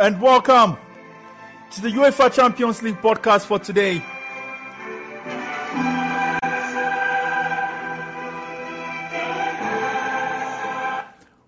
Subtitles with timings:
[0.00, 0.78] and welcome
[1.70, 3.98] to the UEFA Champions League podcast for today.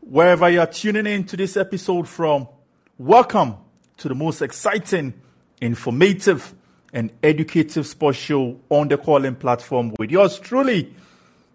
[0.01, 2.47] Wherever you are tuning in to this episode from,
[2.99, 3.57] welcome
[3.97, 5.15] to the most exciting,
[5.63, 6.55] informative,
[6.93, 10.95] and educative sports show on the Callin platform with yours truly,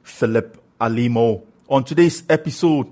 [0.02, 1.44] Philip Alimo.
[1.70, 2.92] On today's episode,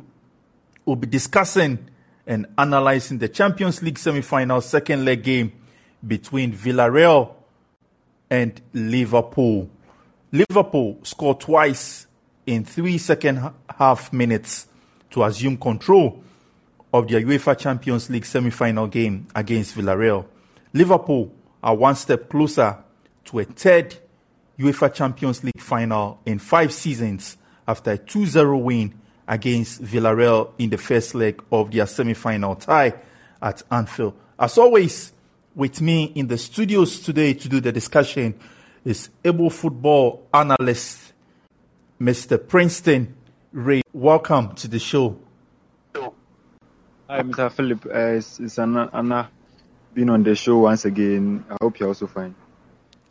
[0.86, 1.90] we'll be discussing
[2.28, 5.54] and analyzing the Champions League semi-final second leg game
[6.06, 7.34] between Villarreal
[8.30, 9.70] and Liverpool.
[10.32, 12.08] Liverpool scored twice
[12.46, 14.68] in three second half minutes
[15.12, 16.24] to assume control
[16.94, 20.26] of the UEFA Champions League semi-final game against Villarreal.
[20.74, 21.32] Liverpool
[21.64, 22.78] are one step closer
[23.26, 23.96] to a third
[24.60, 27.38] UEFA Champions League final in five seasons
[27.68, 28.94] after a 2-0 win
[29.28, 32.94] against Villarreal in the first leg of their semi-final tie
[33.42, 34.14] at Anfield.
[34.40, 35.14] As always,
[35.56, 38.38] with me in the studios today to do the discussion
[38.84, 41.14] is able football analyst
[42.00, 42.46] Mr.
[42.46, 43.16] Princeton
[43.52, 43.82] Ray.
[43.94, 45.18] Welcome to the show.
[47.08, 47.52] Hi, Mr.
[47.52, 47.86] Philip.
[47.86, 49.30] Uh, it's, it's Anna, Anna
[49.94, 51.46] being on the show once again.
[51.50, 52.36] I hope you're also fine.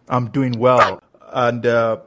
[0.08, 1.02] I'm doing well.
[1.32, 2.00] And uh,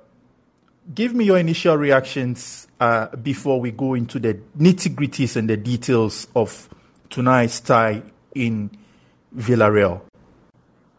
[0.94, 5.58] give me your initial reactions uh, before we go into the nitty gritties and the
[5.58, 6.70] details of
[7.10, 8.02] tonight's tie
[8.36, 8.70] in
[9.36, 10.02] Villarreal.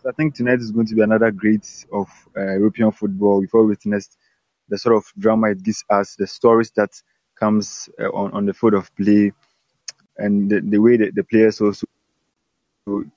[0.07, 3.41] I think tonight is going to be another great of uh, European football.
[3.41, 4.17] We've all witnessed
[4.69, 6.91] the sort of drama it gives us, the stories that
[7.39, 9.33] comes uh, on, on the field of play,
[10.17, 11.87] and the, the way that the players also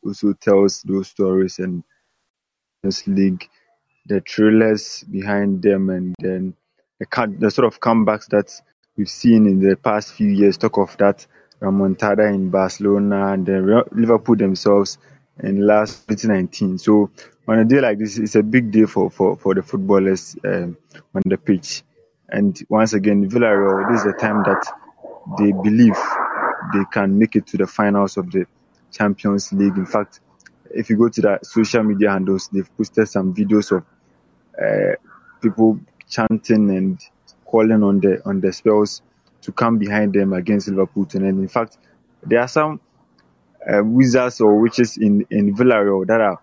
[0.06, 1.84] also tells those stories and
[2.84, 3.48] this league,
[4.08, 6.54] the thrillers behind them, and then
[7.02, 8.62] the, the sort of comebacks that
[8.96, 10.58] we've seen in the past few years.
[10.58, 11.26] Talk of that
[11.60, 15.00] remontada in Barcelona and then Liverpool themselves
[15.42, 16.78] in last 2019.
[16.78, 17.10] So
[17.48, 20.78] on a day like this, it's a big day for, for, for the footballers um,
[21.16, 21.84] on the pitch.
[22.30, 24.64] And once again, Villarreal, this is the time that
[25.40, 25.98] they believe
[26.74, 28.46] they can make it to the finals of the
[28.92, 29.76] Champions League.
[29.76, 30.20] In fact,
[30.70, 33.84] if you go to the social media handles, they've posted some videos of
[34.62, 34.96] uh,
[35.42, 35.80] people
[36.12, 37.00] chanting and
[37.46, 39.02] calling on the on the Spurs
[39.42, 41.30] to come behind them against Liverpool tonight.
[41.30, 41.78] In fact,
[42.22, 42.80] there are some
[43.68, 46.40] uh, wizards or witches in in Villarreal that are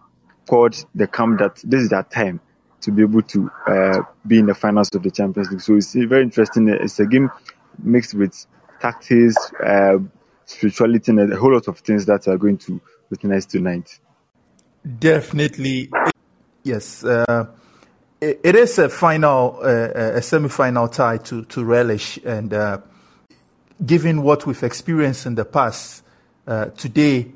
[0.48, 2.40] called the camp that this is their time
[2.80, 5.60] to be able to uh, be in the finals of the Champions League.
[5.60, 6.68] So it's very interesting.
[6.68, 7.30] It's a game
[7.82, 8.46] mixed with
[8.80, 9.98] tactics, uh,
[10.46, 12.80] spirituality, and a whole lot of things that are going to
[13.10, 13.98] witness tonight.
[14.98, 15.90] Definitely,
[16.62, 17.04] yes.
[17.04, 17.48] Uh,
[18.20, 22.78] it, is a final, uh, a semi-final tie to to relish, and uh,
[23.84, 26.02] given what we've experienced in the past,
[26.46, 27.32] uh, today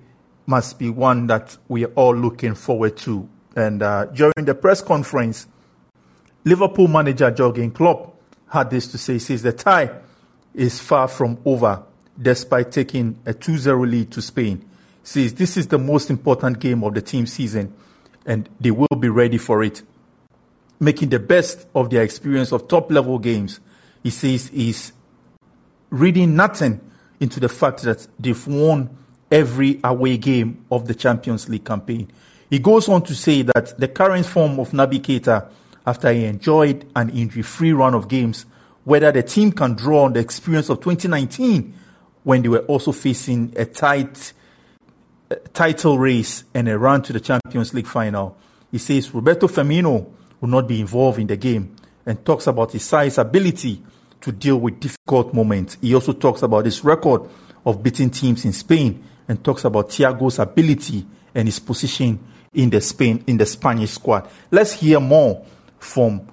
[0.47, 3.29] must be one that we are all looking forward to.
[3.55, 5.47] And uh, during the press conference,
[6.45, 8.17] Liverpool manager Jurgen Klopp
[8.49, 9.91] had this to say: "says the tie
[10.55, 11.83] is far from over,
[12.21, 14.69] despite taking a 2-0 lead to Spain.
[15.05, 17.73] Says this is the most important game of the team season,
[18.27, 19.83] and they will be ready for it."
[20.83, 23.61] Making the best of their experience of top level games.
[24.03, 24.93] He says he's
[25.91, 26.81] reading nothing
[27.21, 28.91] into the fact that they've won
[29.31, 32.11] every away game of the Champions League campaign.
[32.51, 35.49] He goes on to say that the current form of Naby Keita,
[35.87, 38.45] after he enjoyed an injury free run of games,
[38.83, 41.73] whether the team can draw on the experience of 2019
[42.25, 44.33] when they were also facing a tight
[45.55, 48.37] title race and a run to the Champions League final.
[48.73, 50.11] He says Roberto Firmino
[50.43, 51.75] will not be involved in the game
[52.05, 53.83] and talks about his size ability
[54.21, 55.79] to deal with difficult moments.
[55.81, 57.23] He also talks about his record
[57.65, 62.19] of beating teams in Spain and talks about Thiago's ability and his position
[62.53, 64.29] in the Spain in the Spanish squad.
[64.51, 65.47] Let's hear more
[65.79, 66.29] from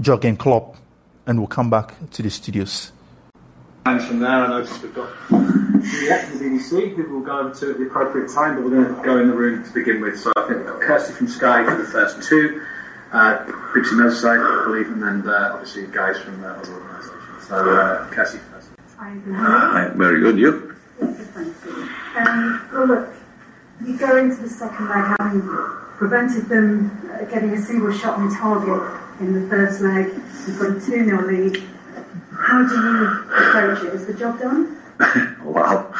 [0.00, 0.76] Jurgen Klopp
[1.26, 2.92] and we'll come back to the studios.
[3.86, 7.70] And from there, I noticed we've got Juliet from BBC, who will go over to
[7.70, 10.18] at the appropriate time, but we're going to go in the room to begin with.
[10.18, 12.62] So I think we've Kirsty from Sky for the first two,
[13.12, 17.48] uh, BBC Merseyside, I believe, and then uh, obviously guys from uh, other organisations.
[17.48, 18.68] So uh, Kirsty first.
[18.98, 20.38] Hi, very good.
[20.38, 20.76] You?
[21.00, 23.14] Um, well, look,
[23.84, 25.42] you go into the second leg having
[25.96, 30.06] prevented them uh, getting a single shot on target in the first leg.
[30.46, 31.62] You've got a 2 0 lead.
[32.32, 33.94] How do you approach it?
[33.94, 34.76] Is the job done?
[35.44, 35.92] wow.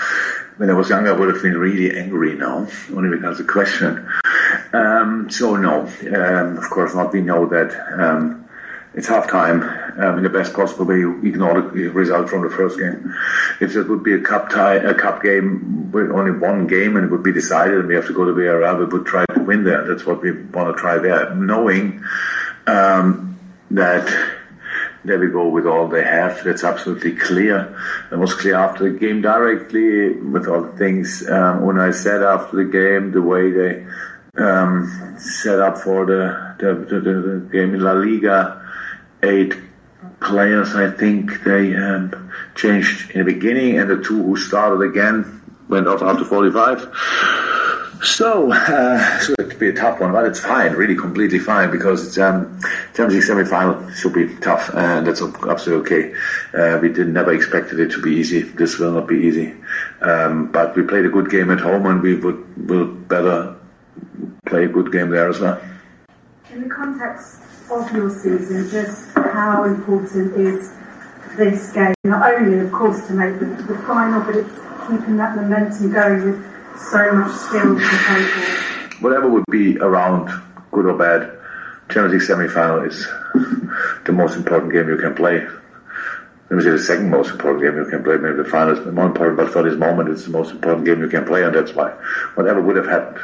[0.59, 3.53] When I was younger, I would have been really angry now, only because of the
[3.53, 4.09] question.
[4.73, 7.13] Um, so, no, um, of course not.
[7.13, 8.49] We know that um,
[8.93, 9.63] it's half time
[10.03, 10.99] um, in the best possible way.
[10.99, 13.15] You ignore the result from the first game.
[13.61, 17.05] If it would be a cup tie, a cup game with only one game and
[17.05, 19.41] it would be decided and we have to go to Villarreal, we would try to
[19.41, 19.87] win there.
[19.87, 22.03] That's what we want to try there, knowing
[22.67, 23.39] um,
[23.71, 24.38] that
[25.09, 26.45] there we go with all they have.
[26.45, 27.75] That's absolutely clear.
[28.13, 32.23] It was clear after the game directly with all the things um, when I said
[32.23, 33.87] after the game, the way they
[34.37, 38.63] um, set up for the the, the, the, game in La Liga,
[39.23, 39.55] eight
[40.21, 45.41] players I think they um, changed in the beginning, and the two who started again
[45.69, 47.58] went off after 45.
[48.03, 51.71] So, uh, so it could be a tough one, but it's fine, really completely fine
[51.71, 52.61] because it's um,
[52.95, 56.15] Champions League semi-final should be tough, and that's absolutely okay.
[56.55, 58.43] Uh, we did never expected it to be easy.
[58.43, 59.55] This will not be easy,
[60.01, 63.57] um, but we played a good game at home, and we would will better
[64.47, 65.61] play a good game there as well.
[66.53, 70.73] In the context of your season, just how important is
[71.37, 71.95] this game?
[72.05, 74.55] Not only, of course, to make the, the final, but it's
[74.89, 76.48] keeping that momentum going with
[76.79, 77.79] so much skill
[79.01, 80.29] Whatever would be around,
[80.73, 81.39] good or bad,
[81.89, 83.07] Champions League semi-final is
[84.05, 85.47] the most important game you can play.
[86.51, 88.17] Let me say the second most important game you can play.
[88.17, 91.01] Maybe the final is more important, but for this moment, it's the most important game
[91.01, 91.91] you can play, and that's why.
[92.35, 93.19] Whatever would have happened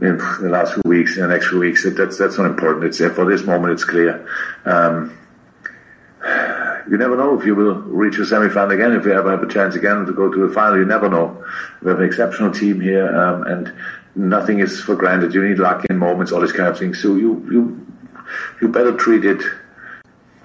[0.00, 2.86] in the last few weeks, in the next few weeks, that's that's not important.
[2.86, 4.26] It's for this moment, it's clear.
[4.64, 5.16] Um,
[6.24, 9.48] you never know if you will reach a semi-final again, if you ever have a
[9.48, 10.78] chance again to go to a final.
[10.78, 11.44] You never know.
[11.82, 13.72] We have an exceptional team here, um, and
[14.14, 15.34] nothing is for granted.
[15.34, 17.00] You need luck in moments, all these kind of things.
[17.00, 17.86] So you you
[18.60, 19.42] you better treat it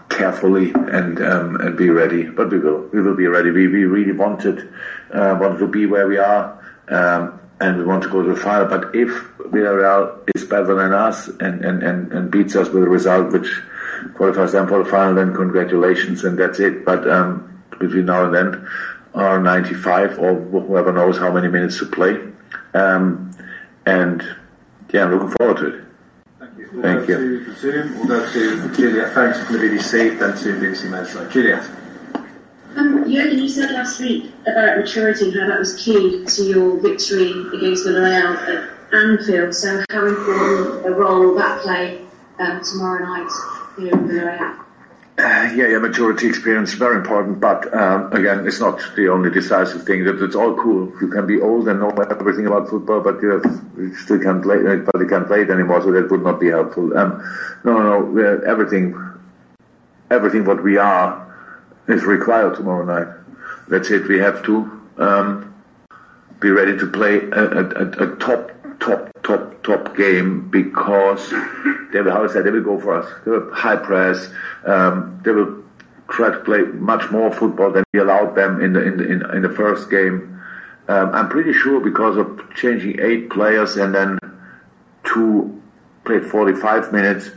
[0.10, 2.24] carefully and um, and be ready.
[2.24, 3.52] But we will we will be ready.
[3.52, 4.70] We we really wanted
[5.14, 6.62] uh, wanted to be where we are.
[6.88, 8.66] Um, and we want to go to the final.
[8.66, 12.90] But if Villarreal is better than us and, and, and, and beats us with a
[12.90, 13.48] result which
[14.16, 16.86] qualifies them for the final, then congratulations, and that's it.
[16.86, 18.68] But um, between now and then,
[19.14, 22.20] are 95 or whoever knows how many minutes to play.
[22.74, 23.32] Um,
[23.86, 24.24] and
[24.92, 25.86] yeah, I'm looking forward to it.
[26.40, 26.70] Thank you.
[26.74, 27.46] We'll Thank go you.
[27.46, 27.98] to Zoom.
[27.98, 31.32] We'll go to Juliet Thanks from the BBC, then to BBC Merseyside.
[31.32, 31.64] Juliet.
[32.76, 36.78] Um, Jurgen, you said last week about maturity and how that was key to your
[36.82, 39.56] victory against Villarreal at Anfield.
[39.56, 42.02] So, how important a role will that play
[42.40, 43.65] um, tomorrow night here in Villarreal?
[45.18, 49.84] Uh, yeah, yeah, maturity experience very important, but um, again, it's not the only decisive
[49.84, 50.04] thing.
[50.04, 50.92] That it's all cool.
[51.00, 54.44] You can be old and know everything about football, but you, have, you still can't
[54.44, 54.58] play.
[54.78, 56.98] But you can't play it anymore, so that would not be helpful.
[56.98, 57.24] Um,
[57.64, 58.42] no, no, no.
[58.46, 58.94] Everything,
[60.12, 61.22] everything what we are
[61.88, 63.14] is required tomorrow night.
[63.70, 64.08] That's it.
[64.08, 65.54] We have to um,
[66.42, 68.52] be ready to play a, a, a top
[68.86, 71.30] top, top, top game because
[71.92, 73.12] they will, how I said, they will go for us.
[73.26, 74.30] They will high press.
[74.66, 75.64] Um, they will
[76.10, 79.36] try to play much more football than we allowed them in the in the, in,
[79.38, 80.40] in the first game.
[80.88, 84.20] Um, I'm pretty sure because of changing eight players and then
[85.04, 85.62] two
[86.06, 87.32] played 45 minutes.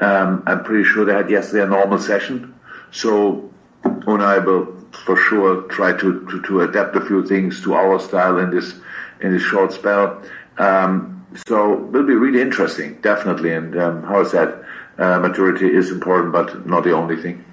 [0.00, 2.54] Um, I'm pretty sure they had yesterday a normal session.
[2.92, 3.52] So
[3.84, 8.38] Unai will for sure try to, to, to adapt a few things to our style
[8.38, 8.74] in this
[9.20, 10.22] in this short spell.
[10.58, 13.52] Um, so it will be really interesting, definitely.
[13.52, 14.64] And um, how I said,
[14.98, 17.44] uh, maturity is important, but not the only thing.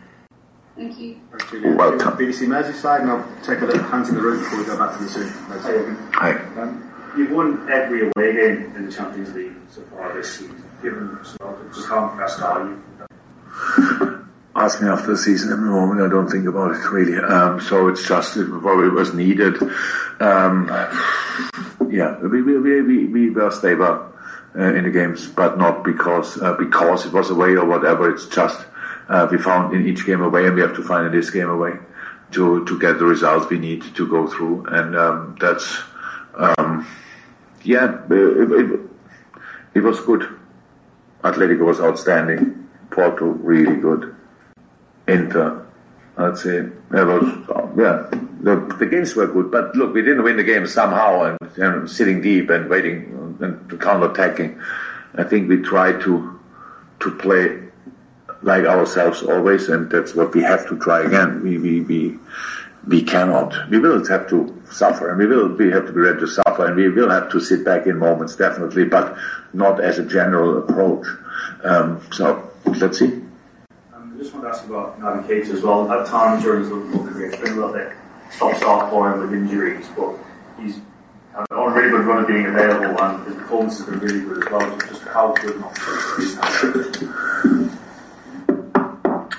[0.76, 1.18] Thank you.
[1.76, 2.18] Welcome.
[2.18, 4.98] BBC Merseyside, and I'll take a little hands in the room before we go back
[4.98, 5.30] to the Zoom.
[6.14, 6.32] Hi.
[6.62, 10.64] Um, you've won every away game in the Champions League so far this season.
[10.82, 14.18] Given just how impressed are you?
[14.56, 15.52] Ask me after the season.
[15.52, 17.18] At the moment, I don't think about it really.
[17.18, 19.62] Um, so it's just it probably was needed.
[20.20, 20.68] Um,
[21.90, 24.12] yeah, we we we we were stable
[24.56, 28.14] uh, in the games, but not because uh, because it was away or whatever.
[28.14, 28.66] It's just
[29.10, 31.50] uh, we found in each game away, and we have to find in this game
[31.50, 31.80] away
[32.32, 35.80] to to get the results we need to go through, and um, that's
[36.36, 36.88] um,
[37.64, 38.80] yeah, it, it,
[39.76, 40.28] it was good.
[41.24, 42.70] Atletico was outstanding.
[42.90, 44.16] Porto really good.
[45.08, 45.66] Inter,
[46.18, 47.24] I'd say, it was,
[47.78, 48.08] yeah,
[48.42, 51.90] the, the games were good, but look, we didn't win the game somehow and, and
[51.90, 54.60] sitting deep and waiting and counter-attacking.
[55.16, 56.40] I think we tried to
[57.02, 57.60] to play
[58.44, 61.44] like ourselves always, and that's what we have to try again.
[61.44, 62.20] We we we,
[62.88, 63.70] we cannot.
[63.70, 66.66] We will have to suffer, and we will we have to be ready to suffer,
[66.66, 69.18] and we will have to sit back in moments definitely, but
[69.54, 71.08] not as a general approach.
[71.64, 73.22] Um, so let's see
[74.22, 75.92] just want to ask about Naby Keita as well.
[75.92, 77.92] At times during his Liverpool career, it's been a little bit
[78.30, 80.16] stop-start for him with injuries, but
[80.60, 80.80] he's
[81.36, 84.46] on a really good run of being available, and his performance has been really good
[84.46, 84.80] as well.
[84.80, 85.76] So just how good not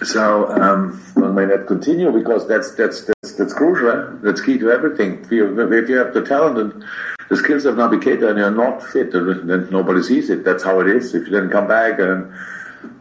[0.04, 3.88] so um, well, may not continue because that's that's that's that's crucial.
[3.88, 4.18] Eh?
[4.22, 5.20] That's key to everything.
[5.22, 6.84] If you, if you have the talent and
[7.28, 10.44] the skills of Naby Keita and you're not fit, then nobody sees it.
[10.44, 11.14] That's how it is.
[11.14, 12.32] If you then come back and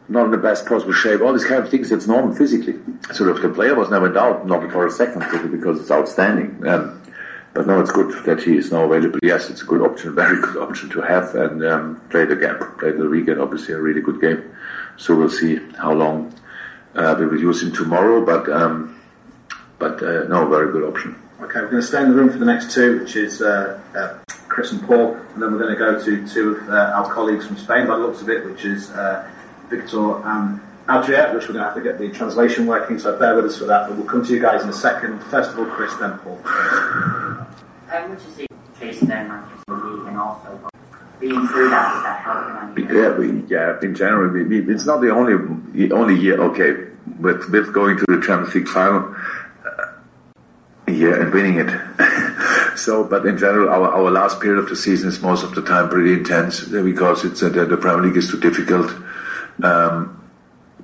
[0.10, 2.80] not in the best possible shape, all these kind of things that's normal physically.
[3.14, 6.68] So if the player was never in doubt, not for a second, because it's outstanding.
[6.68, 7.02] Um,
[7.54, 9.20] but no, it's good that he is now available.
[9.22, 12.58] Yes, it's a good option, a very good option to have, and um, played again,
[12.80, 14.44] played the weekend, obviously a really good game.
[14.98, 16.34] So we'll see how long
[16.96, 19.00] uh, we will use him tomorrow, but um,
[19.80, 21.16] but uh, no, very good option.
[21.42, 23.80] Okay, we're going to stay in the room for the next two, which is uh,
[23.96, 27.14] uh Chris and Paul, and then we're going to go to two of uh, our
[27.14, 29.30] colleagues from Spain by the looks of it, which is uh,
[29.72, 30.60] Victor and
[30.90, 33.58] Adria, which we're going to have to get the translation working, so bear with us
[33.58, 33.88] for that.
[33.88, 35.24] But we'll come to you guys in a second.
[35.24, 36.40] First of all, Chris, then Paul.
[36.46, 38.46] I would just say
[38.80, 40.70] chasing down Manchester League and also
[41.20, 42.90] being through that, is that helping?
[42.90, 43.80] Yeah, we, yeah.
[43.82, 45.38] In general, we, we, it's not the only
[45.74, 46.42] the only year.
[46.42, 49.16] Okay, with with going to the Champions League final.
[49.66, 49.86] Uh,
[50.88, 52.78] yeah, and winning it.
[52.78, 55.62] so, but in general, our, our last period of the season is most of the
[55.62, 58.92] time pretty intense because it's uh, the, the Premier League is too difficult
[59.64, 60.18] um,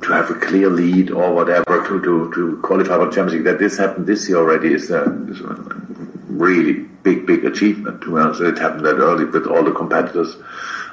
[0.02, 3.44] to have a clear lead or whatever to, to, to qualify for Champions League.
[3.46, 5.54] That this happened this year already is a, is a
[6.28, 8.02] really big, big achievement.
[8.02, 10.36] To be honest, it happened that early with all the competitors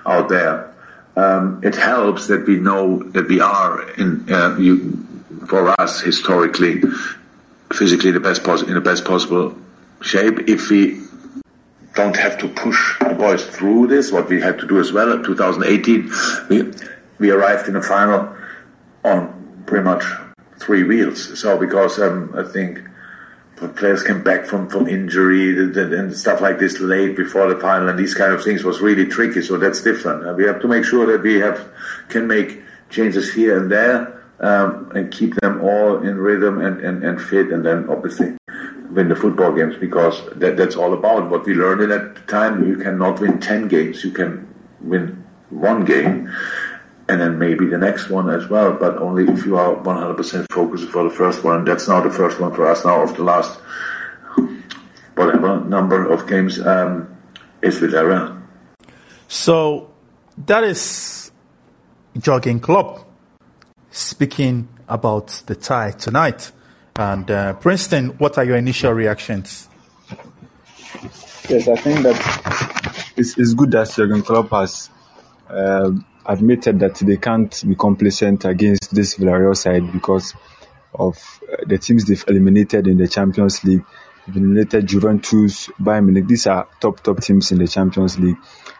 [0.07, 0.75] out there.
[1.17, 5.07] Um, it helps that we know that we are in uh, you,
[5.47, 6.83] for us historically,
[7.73, 9.57] physically the best pos- in the best possible
[10.01, 10.49] shape.
[10.49, 11.01] If we
[11.95, 15.13] don't have to push the boys through this, what we had to do as well
[15.13, 16.11] in 2018,
[16.49, 16.73] we
[17.19, 18.35] we arrived in the final
[19.05, 20.05] on pretty much
[20.59, 21.39] three wheels.
[21.39, 22.81] So because um, I think
[23.77, 27.99] players came back from, from injury and stuff like this late before the final and
[27.99, 29.43] these kind of things was really tricky.
[29.43, 30.27] So that's different.
[30.27, 31.71] Uh, we have to make sure that we have
[32.09, 37.03] can make changes here and there um, and keep them all in rhythm and, and,
[37.05, 38.37] and fit and then obviously
[38.91, 42.67] win the football games because that, that's all about what we learned at the time.
[42.67, 44.05] You cannot win 10 games.
[44.05, 44.47] You can
[44.81, 46.31] win one game
[47.09, 50.89] and then maybe the next one as well, but only if you are 100% focused
[50.89, 51.65] for the first one.
[51.65, 53.59] That's now the first one for us now of the last
[55.15, 57.15] whatever number of games um,
[57.63, 58.43] is Villarreal.
[59.29, 59.91] So
[60.47, 61.31] that is
[62.19, 63.07] Jurgen Klopp
[63.91, 66.53] speaking about the tie tonight.
[66.97, 69.69] And uh, Princeton, what are your initial reactions?
[71.49, 74.91] Yes, I think that it's, it's good that Jurgen Klopp has
[75.49, 75.91] uh,
[76.27, 80.35] admitted that they can't be complacent against this Villarreal side because
[80.95, 83.85] of uh, the teams they've eliminated in the Champions League.
[84.27, 86.27] Eliminated Juventus, Bayern Munich.
[86.27, 88.39] These are top, top teams in the Champions League.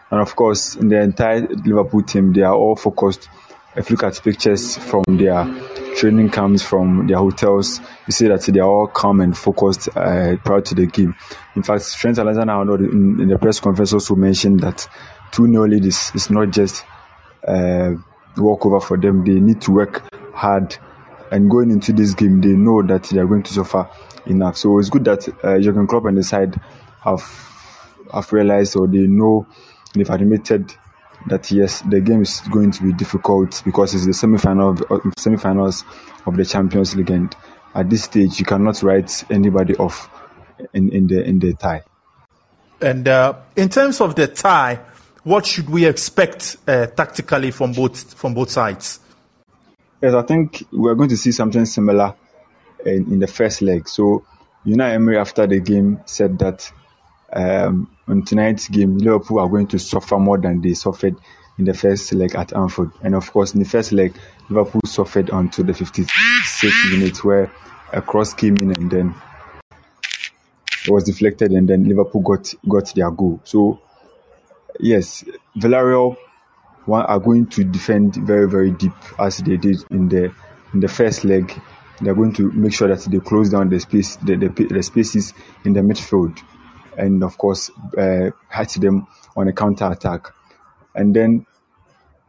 [0.09, 3.29] And of course, in the entire Liverpool team, they are all focused.
[3.75, 5.45] If you look at pictures from their
[5.97, 10.37] training camps, from their hotels, you see that they are all calm and focused uh,
[10.37, 11.15] prior to the game.
[11.55, 14.87] In fact, Trent Alexander-Arnold in, in the press conference also mentioned that
[15.31, 16.85] 2-0 lead is, is not just
[17.47, 17.95] uh,
[18.37, 19.23] walkover for them.
[19.23, 20.75] They need to work hard.
[21.31, 23.89] And going into this game, they know that they are going to suffer
[24.25, 24.57] enough.
[24.57, 26.59] So it's good that uh, Jurgen Klopp and the side
[27.01, 27.23] have
[28.13, 29.47] have realized or they know
[29.93, 30.73] they've admitted
[31.27, 34.99] that yes, the game is going to be difficult because it's the semi-final of, uh,
[35.17, 35.83] semi-finals
[36.25, 37.35] of the Champions League, and
[37.73, 40.09] at this stage, you cannot write anybody off
[40.73, 41.83] in, in the in the tie.
[42.81, 44.79] And uh, in terms of the tie,
[45.25, 48.99] what should we expect uh, tactically from both from both sides?
[50.01, 52.13] Yes, I think we're going to see something similar
[52.85, 53.89] in, in the first leg.
[53.89, 54.23] So,
[54.65, 56.71] Unai Emery after the game said that
[57.33, 61.15] um, on tonight's game, Liverpool are going to suffer more than they suffered
[61.57, 62.91] in the first leg at Anfield.
[63.01, 64.15] And of course, in the first leg,
[64.49, 67.51] Liverpool suffered until the 56th minute where
[67.91, 69.15] a cross came in and then
[70.85, 73.41] it was deflected and then Liverpool got got their goal.
[73.43, 73.81] So
[74.79, 75.23] yes,
[75.57, 76.17] Villarreal
[76.87, 80.33] are going to defend very very deep as they did in the
[80.73, 81.51] in the first leg.
[82.01, 85.33] They're going to make sure that they close down the space the, the, the spaces
[85.63, 86.41] in the midfield
[86.97, 88.31] and of course uh,
[88.79, 90.27] them on a counter attack.
[90.93, 91.45] And then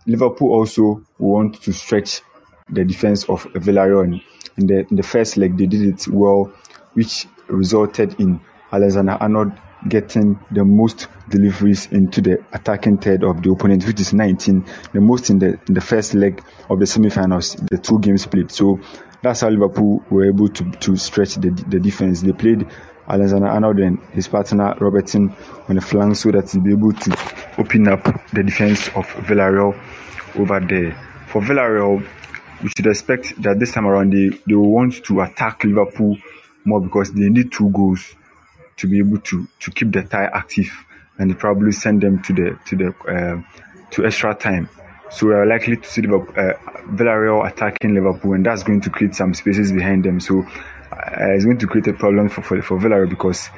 [0.07, 2.23] Liverpool also want to stretch
[2.71, 4.23] the defense of Villarreal.
[4.57, 6.53] In the in the first leg, they did it well,
[6.95, 8.41] which resulted in
[8.73, 9.53] Alexander Arnold
[9.89, 15.01] getting the most deliveries into the attacking third of the opponent, which is 19, the
[15.01, 18.51] most in the in the first leg of the semi-finals, the two games played.
[18.51, 18.81] So
[19.23, 22.23] that's how Liverpool were able to to stretch the the defense.
[22.23, 22.67] They played
[23.09, 25.35] Alexander Arnold and his partner Robertson
[25.69, 27.11] on the flank so that he'll be able to
[27.59, 28.03] open up
[28.33, 29.79] the defense of Villarreal
[30.37, 30.93] over there.
[31.29, 32.07] For Villarreal,
[32.63, 36.17] we should expect that this time around they, they want to attack Liverpool
[36.65, 38.15] more because they need two goals
[38.77, 40.71] to be able to to keep the tie active
[41.19, 43.43] and probably send them to the to the uh,
[43.91, 44.69] to extra time.
[45.11, 46.55] So we are likely to see Liverpool, uh,
[46.97, 50.19] Villarreal attacking Liverpool, and that's going to create some spaces behind them.
[50.19, 53.49] So uh, it's going to create a problem for for, for Villarreal because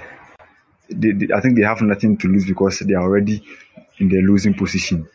[0.90, 3.42] they, they, I think they have nothing to lose because they are already
[3.98, 5.08] in the losing position.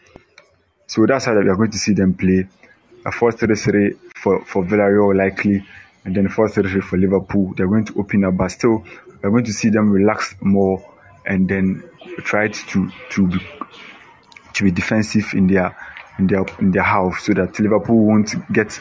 [0.87, 2.47] So that's how we are going to see them play.
[3.05, 5.65] A 4-3-3 for, for Villarreal likely,
[6.05, 7.53] and then 4-3-3 for Liverpool.
[7.55, 8.85] They're going to open up, but still
[9.23, 10.83] we're going to see them relax more
[11.25, 11.83] and then
[12.19, 13.39] try to to be
[14.53, 15.75] to be defensive in their
[16.19, 18.79] in their in their half so that Liverpool won't get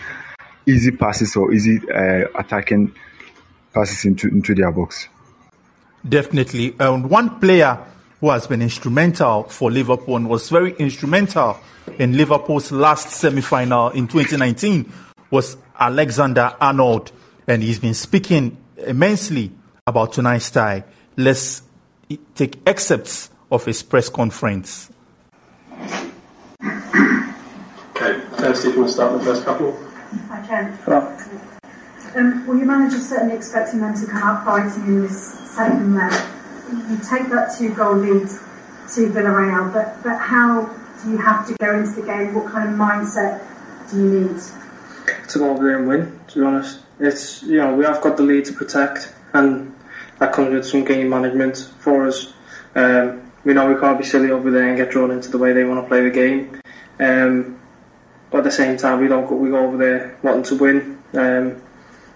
[0.67, 2.95] easy passes or easy uh, attacking
[3.73, 5.09] passes into into their box.
[6.09, 7.79] Definitely, and one player
[8.21, 11.59] who has been instrumental for Liverpool and was very instrumental
[11.99, 14.93] in Liverpool's last semi-final in 2019
[15.31, 17.11] was Alexander Arnold,
[17.47, 19.51] and he's been speaking immensely
[19.87, 20.85] about tonight's tie.
[21.17, 21.63] Let's
[22.37, 24.91] take excerpts of his press conference.
[26.63, 29.77] Okay, uh, Steve, you want to start with the first couple?
[30.31, 30.79] I can.
[32.15, 36.13] Um, well, your manager's certainly expecting them to come out fighting in this second leg.
[36.71, 40.71] You take that two goal lead to Villarreal, but, but how
[41.03, 42.35] do you have to go into the game?
[42.35, 43.43] What kind of mindset
[43.91, 44.41] do you need?
[45.31, 46.81] To go over there and win, to be honest.
[47.01, 49.75] It's, you know, we have got the lead to protect, and
[50.19, 52.33] that comes with some game management for us.
[52.75, 55.53] Um, we know we can't be silly over there and get drawn into the way
[55.53, 56.61] they want to play the game.
[57.01, 57.59] Um,
[58.31, 60.99] but at the same time, we don't go, we go over there wanting to win
[61.15, 61.63] um,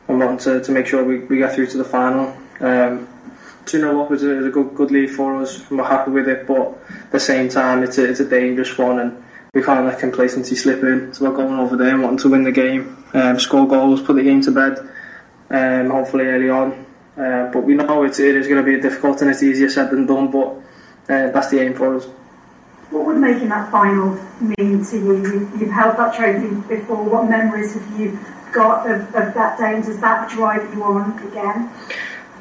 [0.09, 2.37] and wanting to, to make sure we, we get through to the final.
[2.61, 3.09] Um,
[3.66, 6.12] 2 0 up is a, is a good good lead for us, and we're happy
[6.12, 6.46] with it.
[6.46, 9.98] But at the same time, it's a, it's a dangerous one, and we can't let
[9.98, 11.12] complacency slip in.
[11.12, 14.22] So we're going over there wanting to win the game, um, score goals, put the
[14.22, 14.79] game to bed,
[15.50, 16.86] um, hopefully early on.
[17.16, 19.90] Uh, but we know it's, it is going to be difficult and it's easier said
[19.90, 20.48] than done, but
[21.09, 22.05] uh, that's the aim for us.
[22.90, 25.16] What would making that final mean to you?
[25.22, 27.02] you you've held that trophy before.
[27.02, 28.18] What memories have you
[28.52, 31.70] got of, of that day, and does that drive you on again?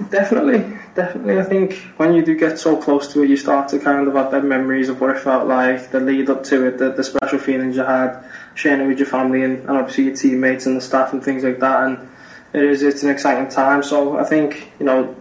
[0.10, 1.40] Definitely, definitely.
[1.40, 4.14] I think when you do get so close to it, you start to kind of
[4.14, 7.04] have them memories of what it felt like, the lead up to it, the, the
[7.04, 8.22] special feelings you had,
[8.56, 11.44] sharing it with your family and, and obviously your teammates and the staff and things
[11.44, 11.84] like that.
[11.86, 12.10] And
[12.56, 13.84] it is it's an exciting time.
[13.84, 15.16] So I think you know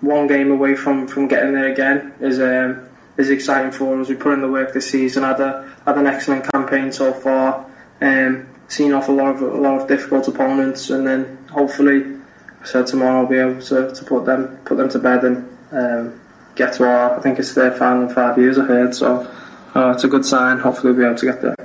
[0.00, 4.08] one game away from, from getting there again is um, is exciting for us.
[4.08, 7.64] We put in the work this season, had a had an excellent campaign so far,
[8.00, 12.16] um, seen off a lot of a lot of difficult opponents, and then hopefully,
[12.64, 16.20] said tomorrow I'll be able to, to put them put them to bed and um,
[16.56, 17.16] get to our.
[17.16, 18.58] I think it's their final five years.
[18.58, 19.30] I heard so.
[19.74, 20.58] Uh, it's a good sign.
[20.58, 21.56] Hopefully, we'll be able to get there.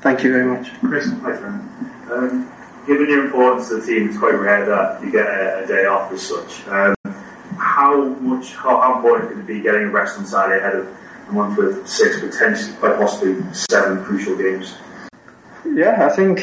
[0.00, 0.68] Thank you very much.
[0.80, 1.08] Chris,
[2.86, 5.86] given your importance to the team, it's quite rare that you get a, a day
[5.86, 6.66] off as such.
[6.68, 6.94] Um,
[7.56, 10.96] how much, how, how, important could it be getting a rest on Saturday ahead of
[11.28, 14.76] a month with six, potentially, quite possibly seven crucial games?
[15.64, 16.40] Yeah, I think.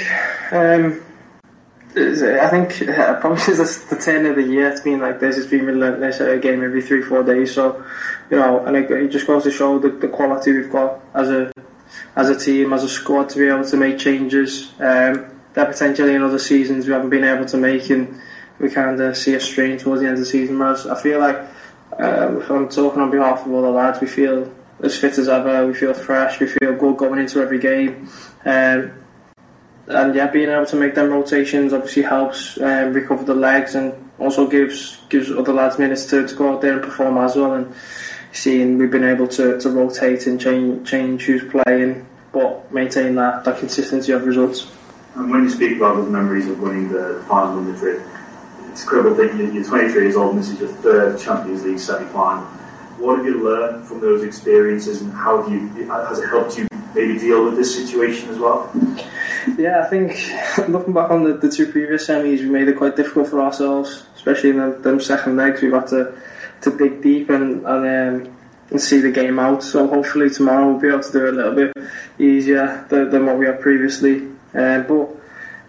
[0.52, 1.04] Um,
[1.94, 5.38] I think uh, probably since the turn of the year it's been like this.
[5.38, 6.22] It's been relentless.
[6.22, 7.54] A game every three, four days.
[7.54, 7.86] So,
[8.30, 11.30] you know, and it, it just goes to show the, the quality we've got as
[11.30, 11.52] a
[12.16, 14.72] as a team, as a squad, to be able to make changes.
[14.80, 18.20] Um, that potentially in other seasons we haven't been able to make, and
[18.60, 20.58] we kind of see a strain towards the end of the season.
[20.60, 21.38] Whereas I feel like,
[21.98, 25.66] um, I'm talking on behalf of all the lads, we feel as fit as ever,
[25.68, 28.10] we feel fresh, we feel good going into every game.
[28.46, 28.94] Um,
[29.88, 33.94] and yeah, being able to make them rotations obviously helps um, recover the legs and
[34.20, 37.54] also gives gives other lads minutes to, to go out there and perform as well.
[37.54, 37.74] And
[38.32, 43.44] seeing we've been able to, to rotate and change change who's playing, but maintain that,
[43.44, 44.72] that consistency of results.
[45.16, 48.02] And when you speak about those memories of winning the final in Madrid,
[48.72, 52.46] it's incredible that you're 23 years old and this is your third Champions League semi-final.
[52.98, 56.68] What have you learned from those experiences, and how have you has it helped you
[56.94, 58.72] maybe deal with this situation as well?
[59.58, 60.14] Yeah, I think
[60.70, 64.06] looking back on the, the two previous semis, we made it quite difficult for ourselves,
[64.16, 65.62] especially in the, them second legs.
[65.62, 66.16] We've had to,
[66.62, 68.38] to dig deep and and, um,
[68.70, 69.64] and see the game out.
[69.64, 71.74] So hopefully tomorrow we'll be able to do it a little bit
[72.20, 74.31] easier than, than what we had previously.
[74.54, 75.10] Um, but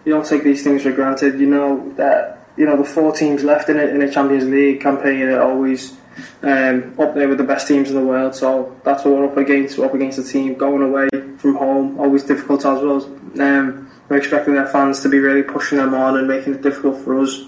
[0.05, 1.39] you don't take these things for granted.
[1.39, 4.81] You know that you know the four teams left in a, in a Champions League
[4.81, 5.97] campaign are always
[6.41, 8.35] um, up there with the best teams in the world.
[8.35, 9.77] So that's what we're up against.
[9.77, 13.03] We're up against a team going away from home, always difficult as well.
[13.39, 17.03] Um, we're expecting their fans to be really pushing them on and making it difficult
[17.03, 17.41] for us.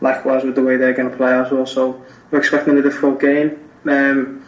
[0.00, 1.66] Likewise with the way they're going to play as well.
[1.66, 3.68] So we're expecting a difficult game.
[3.84, 4.44] Um,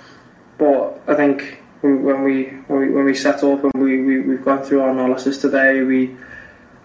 [0.58, 4.44] but I think when we when we, when we set up and we, we we've
[4.44, 6.16] gone through our analysis today, we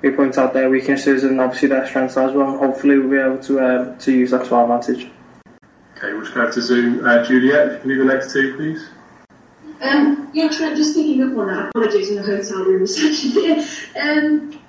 [0.02, 2.58] we point out their weaknesses and obviously their strengths as well.
[2.58, 5.10] Hopefully, we'll be able to um, to use that to our advantage.
[5.98, 7.06] Okay, we'll just go to Zoom.
[7.06, 8.88] Uh, Juliet, if you can do the next two, please.
[9.82, 13.66] Um, yeah, Trent, just picking up on that, apologies in the hotel room reception here.
[14.02, 14.60] Um,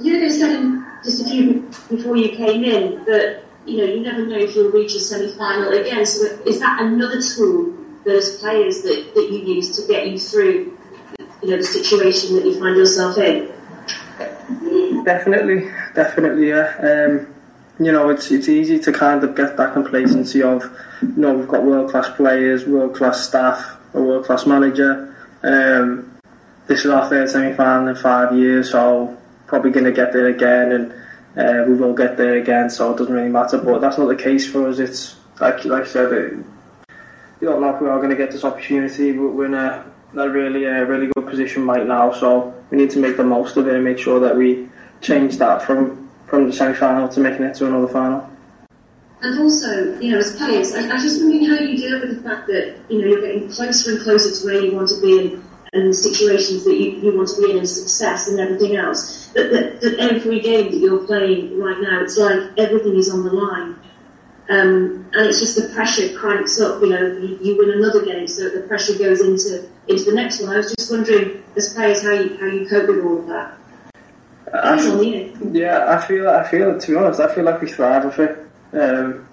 [0.00, 4.26] you said in, just a few before you came in that you know you never
[4.26, 6.04] know if you'll reach a semi-final again.
[6.06, 7.72] So is that another tool,
[8.04, 10.76] those players that, that you use to get you through,
[11.42, 13.52] you know, the situation that you find yourself in?
[15.04, 16.74] Definitely, definitely, yeah.
[16.78, 17.34] Um,
[17.78, 20.62] you know, it's it's easy to kind of get that complacency of,
[21.02, 25.14] you know, we've got world class players, world class staff, a world class manager.
[25.42, 26.18] Um,
[26.66, 30.28] this is our third semi final in five years, so probably going to get there
[30.28, 30.92] again, and
[31.36, 32.70] uh, we will get there again.
[32.70, 33.58] So it doesn't really matter.
[33.58, 34.78] But that's not the case for us.
[34.78, 36.44] It's like like I said, it,
[37.44, 39.84] know if we are going to get this opportunity, we're in a,
[40.16, 42.12] a really a really good position right now.
[42.12, 44.68] So we need to make the most of it and make sure that we
[45.00, 48.28] change that from from the semi final to making it to another final.
[49.24, 52.28] And also, you know, as players, I, I just wondering how you deal with the
[52.28, 55.18] fact that, you know, you're getting closer and closer to where you want to be
[55.18, 59.28] and, and situations that you, you want to be in and success and everything else.
[59.28, 63.32] That, that every game that you're playing right now, it's like everything is on the
[63.32, 63.76] line.
[64.48, 68.28] Um, and it's just the pressure cranks up, you know, you, you, win another game,
[68.28, 70.52] so the pressure goes into into the next one.
[70.52, 73.58] I was just wondering, as players, how you, how you cope with all of that.
[74.52, 74.74] I,
[75.50, 78.38] yeah, I feel, I feel, to be honest, I feel like we thrive with it.
[78.74, 79.26] Um,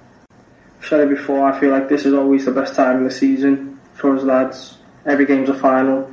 [0.80, 3.12] I've said it before, I feel like this is always the best time in the
[3.12, 4.78] season for us lads.
[5.06, 6.10] Every game's a final.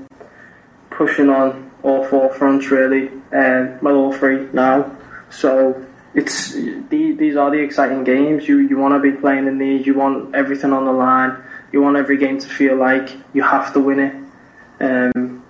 [0.90, 4.96] Pushing on all four fronts really, and well all three now.
[5.30, 5.86] So
[6.18, 8.48] it's these are the exciting games.
[8.48, 9.86] You you want to be playing in these.
[9.86, 11.32] You want everything on the line.
[11.72, 14.14] You want every game to feel like you have to win it.
[14.80, 15.44] Um,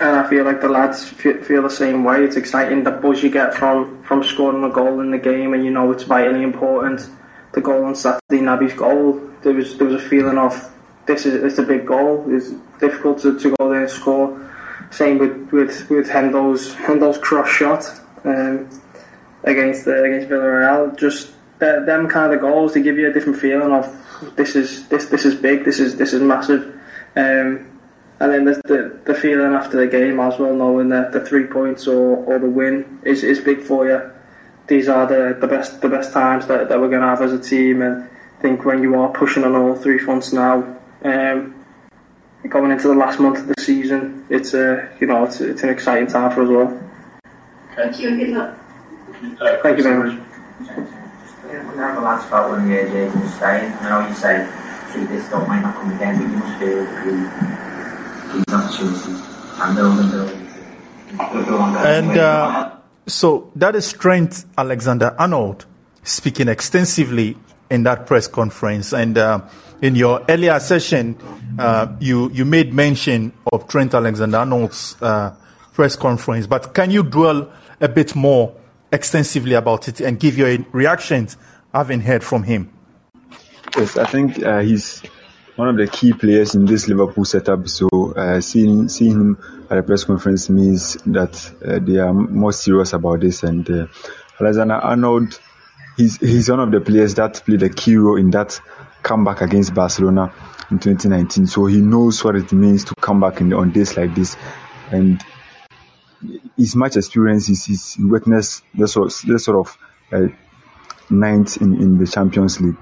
[0.00, 2.24] and I feel like the lads feel the same way.
[2.24, 5.64] It's exciting the buzz you get from from scoring a goal in the game, and
[5.64, 7.06] you know it's vitally important.
[7.52, 9.20] The goal on Saturday, Naby's goal.
[9.42, 10.54] There was there was a feeling of
[11.06, 12.24] this is it's a big goal.
[12.28, 14.26] It's difficult to, to go there and score.
[14.90, 17.84] Same with with with Hendo's Hendo's cross shot
[18.24, 18.68] um,
[19.44, 20.96] against the, against Villarreal.
[20.96, 24.88] Just the, them kind of goals they give you a different feeling of this is
[24.88, 25.64] this this is big.
[25.64, 26.74] This is this is massive.
[27.16, 27.70] Um,
[28.20, 31.46] and then the, the, the feeling after the game as well, knowing that the three
[31.46, 34.10] points or, or the win is, is big for you.
[34.66, 37.32] These are the, the best the best times that, that we're going to have as
[37.32, 41.66] a team, and I think when you are pushing on all three fronts now, um,
[42.48, 45.68] going into the last month of the season, it's a you know it's, it's an
[45.68, 47.30] exciting time for us all.
[47.76, 48.63] Thank you good luck.
[49.22, 50.20] Uh, Thank you very much.
[51.76, 53.72] How the lads felt when the AJ was staying?
[53.72, 54.48] I know you say,
[54.92, 59.12] see this stuff might not come again, but you must feel the, the opportunity
[59.60, 60.44] and build and build.
[61.86, 65.66] And uh, so that is Trent Alexander Arnold
[66.02, 67.36] speaking extensively
[67.70, 68.92] in that press conference.
[68.92, 69.42] And uh,
[69.80, 71.16] in your earlier session,
[71.58, 75.34] uh, you you made mention of Trent Alexander Arnold's uh,
[75.72, 76.46] press conference.
[76.46, 78.54] But can you dwell a bit more
[78.94, 81.36] extensively about it and give your reactions
[81.72, 82.70] having heard from him?
[83.76, 85.02] Yes, I think uh, he's
[85.56, 87.68] one of the key players in this Liverpool setup.
[87.68, 92.52] So uh, seeing seeing him at a press conference means that uh, they are more
[92.52, 93.42] serious about this.
[93.42, 93.86] And uh,
[94.40, 95.38] Alexander Arnold,
[95.96, 98.60] he's he's one of the players that played a key role in that
[99.02, 100.32] comeback against Barcelona
[100.70, 101.46] in 2019.
[101.46, 104.36] So he knows what it means to come back in, on days like this.
[104.90, 105.22] And
[106.56, 109.78] his match experience is his witness this sort, this sort of
[110.12, 110.28] uh,
[111.10, 112.76] ninth in, in the Champions League.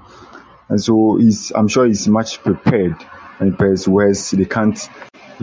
[0.69, 2.95] And so he's, I'm sure he's much prepared
[3.39, 4.89] and prepares whereas they can't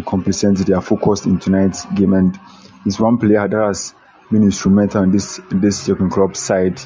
[0.06, 0.58] compensate.
[0.58, 2.38] They are focused in tonight's game and
[2.84, 3.94] he's one player that has
[4.30, 6.80] been instrumental in this this Jurgen Klopp side.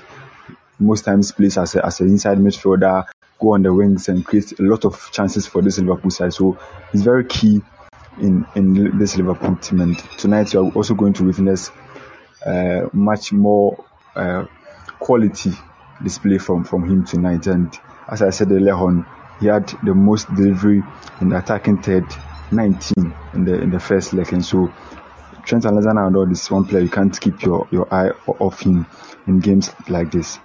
[0.79, 3.07] Most times plays as a, as an inside midfielder,
[3.39, 6.33] go on the wings and create a lot of chances for this Liverpool side.
[6.33, 6.59] So
[6.91, 7.63] he's very key
[8.19, 9.81] in in this Liverpool team.
[9.81, 11.71] And tonight you are also going to witness
[12.45, 14.47] uh, much more uh,
[14.99, 15.53] quality
[16.03, 17.47] display from from him tonight.
[17.47, 19.07] And as I said earlier on,
[19.41, 20.83] he had the most delivery
[21.21, 22.05] in the attacking third,
[22.51, 24.33] 19 in the in the first leg.
[24.33, 24.73] And so
[25.45, 28.87] Trent Alexander-Arnold is one player you can't keep your, your eye off him
[29.27, 30.39] in games like this.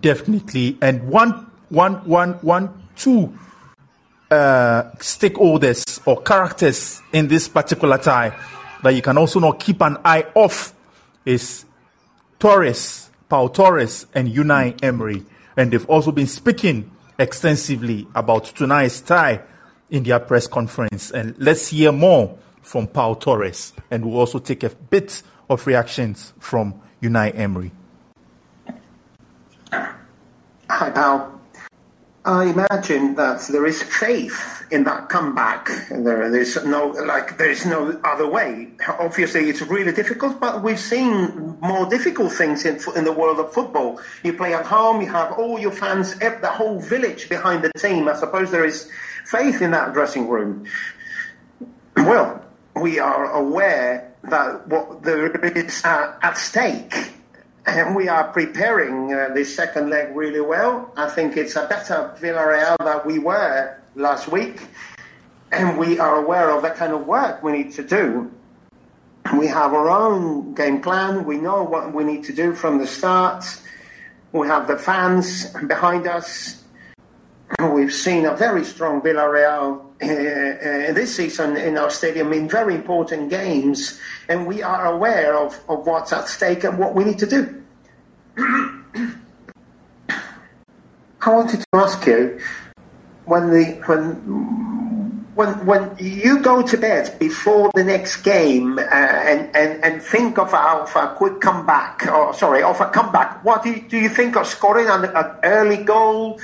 [0.00, 3.38] Definitely, and one one one one two
[4.34, 8.36] uh, stakeholders or characters in this particular tie
[8.82, 10.74] that you can also not keep an eye off
[11.24, 11.64] is
[12.38, 15.24] Torres, Paul Torres, and Unai Emery.
[15.56, 19.40] And they've also been speaking extensively about tonight's tie
[19.90, 21.10] in their press conference.
[21.10, 23.72] And let's hear more from Paul Torres.
[23.90, 27.70] And we'll also take a bit of reactions from Unai Emery.
[29.72, 31.33] Hi, Pau.
[32.26, 35.68] I imagine that there is faith in that comeback.
[35.90, 38.68] There, there's no like there's no other way.
[38.98, 43.52] Obviously, it's really difficult, but we've seen more difficult things in in the world of
[43.52, 44.00] football.
[44.22, 48.08] You play at home, you have all your fans, the whole village behind the team.
[48.08, 48.90] I suppose there is
[49.26, 50.64] faith in that dressing room.
[51.94, 52.42] Well,
[52.80, 55.26] we are aware that what there
[55.58, 57.12] is at stake
[57.66, 60.92] and we are preparing uh, this second leg really well.
[60.96, 64.60] I think it's a better Villarreal than we were last week,
[65.50, 68.30] and we are aware of the kind of work we need to do.
[69.38, 71.24] We have our own game plan.
[71.24, 73.44] We know what we need to do from the start.
[74.32, 76.62] We have the fans behind us.
[77.58, 83.98] We've seen a very strong Villarreal this season in our stadium in very important games,
[84.28, 87.62] and we are aware of, of what's at stake and what we need to do.
[91.26, 92.38] I wanted to ask you
[93.24, 94.14] when the when
[95.34, 100.38] when when you go to bed before the next game uh, and, and and think
[100.38, 103.98] of a, of a quick comeback or sorry of a comeback what do you, do
[103.98, 106.38] you think of scoring an, an early goal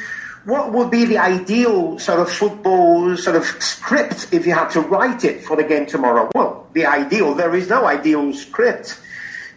[0.51, 4.81] what would be the ideal sort of football sort of script if you had to
[4.81, 6.29] write it for the game tomorrow?
[6.35, 9.01] Well, the ideal, there is no ideal script.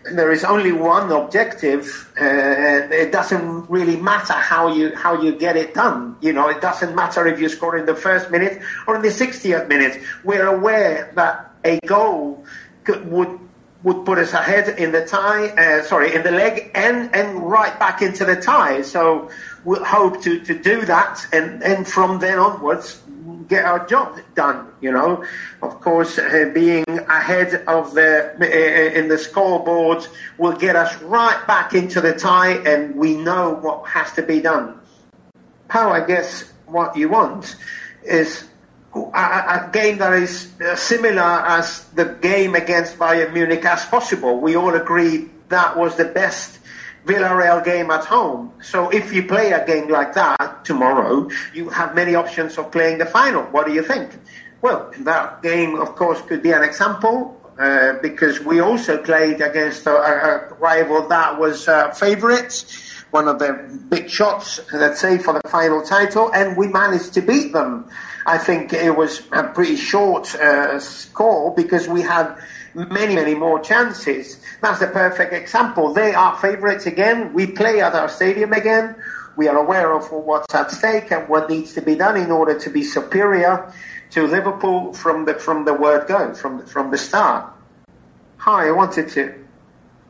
[0.04, 2.12] There is only one objective.
[2.20, 6.18] Uh, it doesn't really matter how you how you get it done.
[6.22, 9.08] You know, it doesn't matter if you score in the first minute or in the
[9.08, 10.02] 60th minute.
[10.24, 12.46] We're aware that a goal
[12.84, 13.40] could, would
[13.84, 17.78] would put us ahead in the tie, uh, sorry, in the leg and, and right
[17.80, 18.82] back into the tie.
[18.82, 19.30] So
[19.66, 23.02] we'll hope to, to do that and, and from then onwards
[23.48, 25.26] get our job done, you know.
[25.62, 31.46] Of course, uh, being ahead of the, uh, in the scoreboard will get us right
[31.46, 34.80] back into the tie and we know what has to be done.
[35.70, 37.56] How I guess what you want
[38.04, 38.48] is
[38.96, 44.40] a, a, game that is uh, similar as the game against Bayern Munich as possible.
[44.40, 46.60] We all agree that was the best
[47.06, 48.54] Villarreal game at home.
[48.62, 53.00] So if you play a game like that tomorrow, you have many options of playing
[53.00, 53.44] the final.
[53.44, 54.12] What do you think?
[54.62, 59.86] Well, that game, of course, could be an example uh, because we also played against
[59.86, 63.54] a, a rival that was uh, favourites one of the
[63.90, 67.88] big shots, let's say, for the final title, and we managed to beat them.
[68.26, 72.38] I think it was a pretty short uh, score because we had
[72.74, 74.40] many, many more chances.
[74.62, 75.94] That's a perfect example.
[75.94, 77.34] They are favourites again.
[77.34, 78.96] We play at our stadium again.
[79.36, 82.58] We are aware of what's at stake and what needs to be done in order
[82.60, 83.74] to be superior
[84.12, 87.52] to Liverpool from the from the word go, from from the start.
[88.38, 89.34] Hi, I wanted to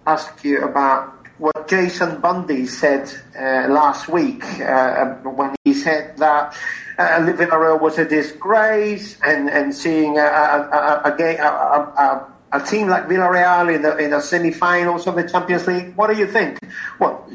[0.06, 6.56] ask you about what Jason Bundy said uh, last week uh, when he said that
[6.98, 13.08] uh, Villarreal was a disgrace and, and seeing a, a, a, a, a team like
[13.10, 15.94] Villarreal in the in the semi-finals of the Champions League.
[15.98, 16.60] What do you think?
[16.98, 17.28] Well,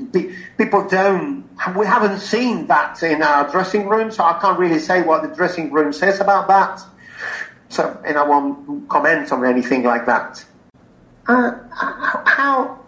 [0.57, 1.44] people don't.
[1.77, 5.29] We haven't seen that in our dressing room, so I can't really say what the
[5.29, 6.81] dressing room says about that.
[7.68, 10.47] So, and I won't comment on anything like that.
[11.27, 11.53] Uh,
[12.25, 12.79] how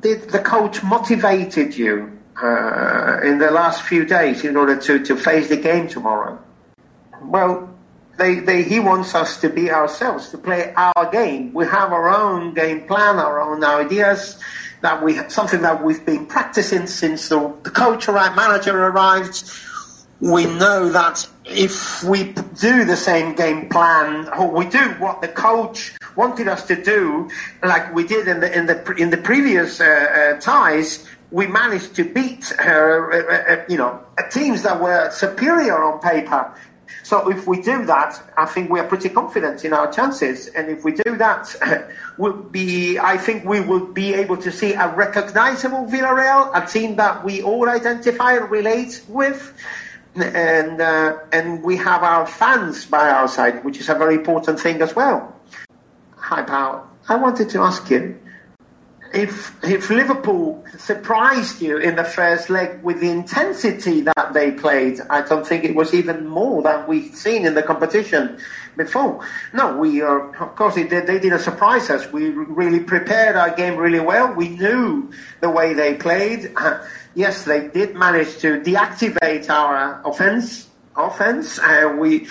[0.00, 5.16] did the coach motivated you uh, in the last few days in order to, to
[5.16, 6.38] face the game tomorrow?
[7.22, 7.74] Well,
[8.18, 11.52] they, they, he wants us to be ourselves, to play our game.
[11.52, 14.38] We have our own game plan, our own ideas,
[14.82, 19.50] that we something that we've been practicing since the, the coach arrived, manager arrived.
[20.24, 25.28] We know that if we do the same game plan, or we do what the
[25.28, 27.28] coach wanted us to do,
[27.62, 31.94] like we did in the in the in the previous uh, uh, ties, we managed
[31.96, 36.54] to beat uh, uh, uh you know teams that were superior on paper.
[37.02, 40.46] So if we do that, I think we are pretty confident in our chances.
[40.46, 41.54] And if we do that,
[42.18, 46.96] we'll be, I think we will be able to see a recognizable Villarreal, a team
[46.96, 49.52] that we all identify and relate with.
[50.16, 54.60] And, uh, and we have our fans by our side, which is a very important
[54.60, 55.34] thing as well.
[56.16, 56.88] Hi, Paul.
[57.08, 58.18] I wanted to ask you,
[59.14, 65.00] if if Liverpool surprised you in the first leg with the intensity that they played,
[65.08, 68.38] I don't think it was even more than we've seen in the competition
[68.76, 69.24] before.
[69.52, 72.10] No, we are of course they did, they didn't surprise us.
[72.12, 74.34] We really prepared our game really well.
[74.34, 76.52] We knew the way they played.
[77.14, 80.68] Uh, yes, they did manage to deactivate our offense.
[80.96, 81.58] Offense.
[81.58, 82.28] Uh, we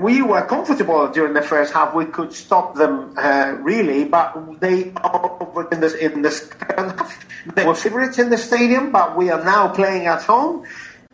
[0.00, 1.94] we were comfortable during the first half.
[1.94, 7.64] We could stop them uh, really, but they in the in the second half they
[7.64, 8.90] were favourites in the stadium.
[8.90, 10.64] But we are now playing at home.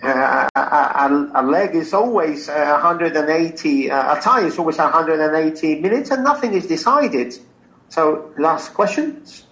[0.03, 3.91] Uh, a, a, leg is always uh, 180.
[3.91, 7.35] Uh, a tie is always 180 minutes, and nothing is decided.
[7.89, 9.44] So, last questions.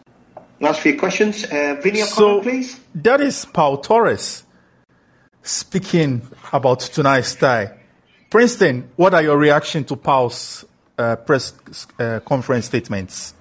[0.63, 1.43] Last few questions.
[1.43, 2.81] Uh, Vinny, so comment, please.
[2.95, 4.45] That is Paul Torres
[5.43, 6.23] speaking
[6.53, 7.73] about tonight's tie.
[8.31, 10.65] Princeton, what are your reaction to Paul's
[10.97, 11.53] uh, press
[11.99, 13.35] uh, conference statements?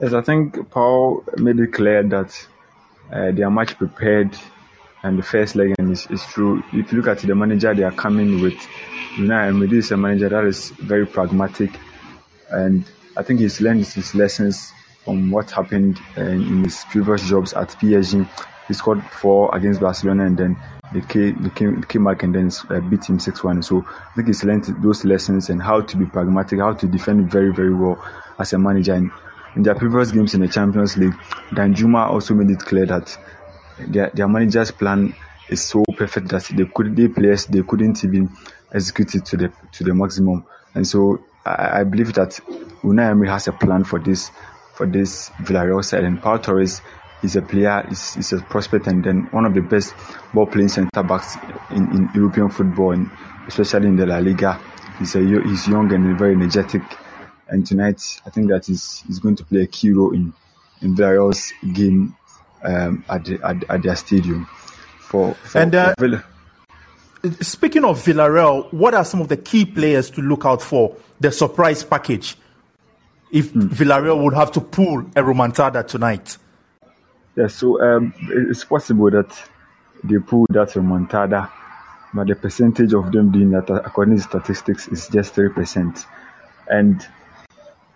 [0.00, 2.46] Yes, I think Paul made it clear that
[3.12, 4.34] uh, they are much prepared
[5.02, 6.62] and the first leg and is, is true.
[6.72, 8.56] If you look at the manager they are coming with,
[9.18, 11.78] you know, and this is a manager that is very pragmatic
[12.48, 12.86] and
[13.18, 14.72] I think he's learned his lessons
[15.04, 18.28] from what happened uh, in his previous jobs at PSG.
[18.68, 20.56] He scored four against Barcelona and then
[20.94, 23.64] they came, they came, came back and then uh, beat him 6-1.
[23.64, 27.30] So I think he's learned those lessons and how to be pragmatic, how to defend
[27.30, 28.02] very, very well
[28.38, 28.94] as a manager.
[28.94, 29.10] And
[29.56, 31.14] in their previous games in the Champions League,
[31.50, 33.16] Danjuma also made it clear that
[33.78, 35.14] their, their manager's plan
[35.48, 38.30] is so perfect that they could they players they couldn't even
[38.72, 40.44] execute it to the to the maximum.
[40.74, 42.30] And so I, I believe that
[42.82, 44.30] Unai Emery has a plan for this
[44.82, 46.80] for this Villarreal side and Paul Torres
[47.22, 49.94] is a player, he's, he's a prospect, and then one of the best
[50.34, 51.36] ball playing centre backs
[51.70, 53.08] in, in European football, and
[53.46, 54.60] especially in the La Liga.
[54.98, 56.82] He's a he's young and very energetic,
[57.46, 60.34] and tonight I think that he's, he's going to play a key role in
[60.80, 62.16] in Villarreal's game
[62.64, 64.46] um, at, the, at, at their stadium.
[64.98, 66.24] For, for and uh, for
[67.40, 70.96] speaking of Villarreal, what are some of the key players to look out for?
[71.20, 72.36] The surprise package.
[73.32, 73.68] If hmm.
[73.68, 76.36] Villarreal would have to pull a remontada tonight.
[77.34, 79.30] Yeah, so um, it's possible that
[80.04, 81.50] they pull that remontada,
[82.12, 86.04] but the percentage of them doing that, according to statistics, is just 3%.
[86.68, 87.06] And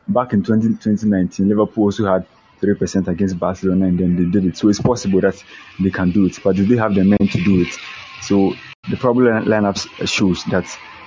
[0.09, 2.27] back in 20, 2019, Liverpool also had
[2.63, 4.57] 3% against Barcelona and then they did it.
[4.57, 5.43] So it's possible that
[5.79, 7.79] they can do it, but do they have the men to do it?
[8.23, 8.55] So
[8.89, 9.77] the probable lineup
[10.09, 10.65] shows that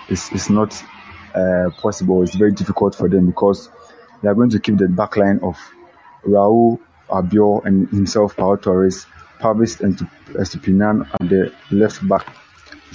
[0.07, 0.83] it's, it's not
[1.33, 2.21] uh, possible.
[2.21, 3.69] It's very difficult for them because
[4.21, 5.57] they are going to keep the back line of
[6.25, 9.05] Raul, Albiol and himself Pau Torres,
[9.39, 9.97] Pervis and
[10.33, 12.27] Estupiñán uh, at the left back,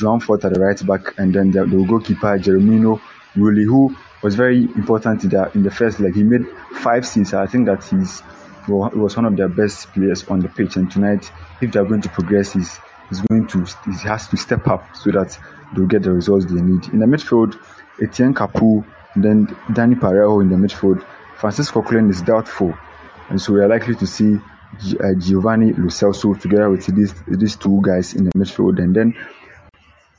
[0.01, 3.01] Juan Foyth at the right back, and then the, the goalkeeper Geronimo
[3.35, 6.15] Rulli, who was very important in the, in the first leg.
[6.15, 6.47] He made
[6.77, 7.35] five saves.
[7.35, 8.23] I think that he's
[8.69, 10.77] well, he was one of their best players on the pitch.
[10.77, 14.67] And tonight, if they're going to progress, he's, he's going to he has to step
[14.69, 15.39] up so that
[15.75, 16.87] they'll get the results they need.
[16.89, 17.59] In the midfield,
[18.03, 18.85] Etienne Capoue,
[19.17, 21.05] then Dani Parejo in the midfield.
[21.39, 22.75] Francis Coquelin is doubtful
[23.29, 27.57] and so we are likely to see uh, Giovanni Lo Celso together with these these
[27.57, 29.17] two guys in the midfield, and then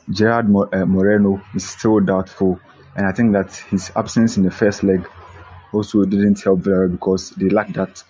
[0.10, 2.60] Gerard uh, Moreno is still doubtful,
[2.96, 5.08] and I think that his absence in the first leg
[5.74, 8.04] also didn't help Villarreal because they lack that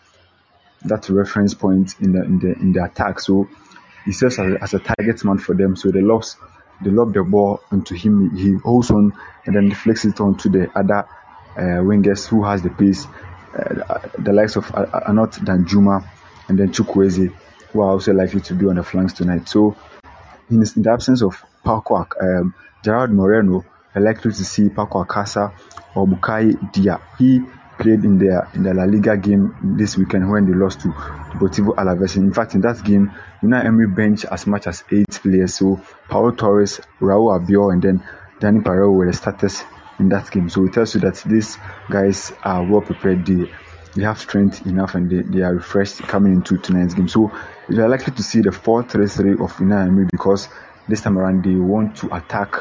[0.83, 3.19] that reference point in the in the in the attack.
[3.19, 3.49] So
[4.05, 5.75] he serves as, as a target man for them.
[5.75, 6.37] So they lost
[6.81, 8.35] they lob the ball into him.
[8.35, 9.13] He holds on
[9.45, 11.07] and then deflects it onto the other
[11.55, 13.07] uh, wingers who has the pace
[13.57, 16.05] uh, the likes of Arnaut Danjuma
[16.49, 17.33] and then Chukwueze,
[17.71, 19.47] who are also likely to be on the flanks tonight.
[19.47, 19.75] So,
[20.49, 22.53] in, in the absence of Paco, um,
[22.83, 23.63] Gerard Moreno,
[23.95, 25.53] are likely to see Alcácer
[25.95, 26.99] or Boulaye Dia.
[27.17, 27.41] He
[27.77, 31.75] played in their in the La Liga game this weekend when they lost to Deportivo
[31.75, 32.15] Alaves.
[32.15, 33.11] In fact, in that game,
[33.41, 35.55] Unai Emery bench as much as eight players.
[35.55, 38.03] So Paulo Torres, Raul Albiol, and then
[38.39, 39.63] Dani Parejo were the starters
[39.99, 40.49] in that game.
[40.49, 41.57] So it tells you that these
[41.89, 43.25] guys are well prepared.
[43.25, 43.51] They
[43.95, 47.07] they have strength enough and they, they are refreshed coming into tonight's game.
[47.07, 47.31] So
[47.69, 50.49] you are likely to see the 4-3-3 of Unai Emery because
[50.89, 52.55] this time around they want to attack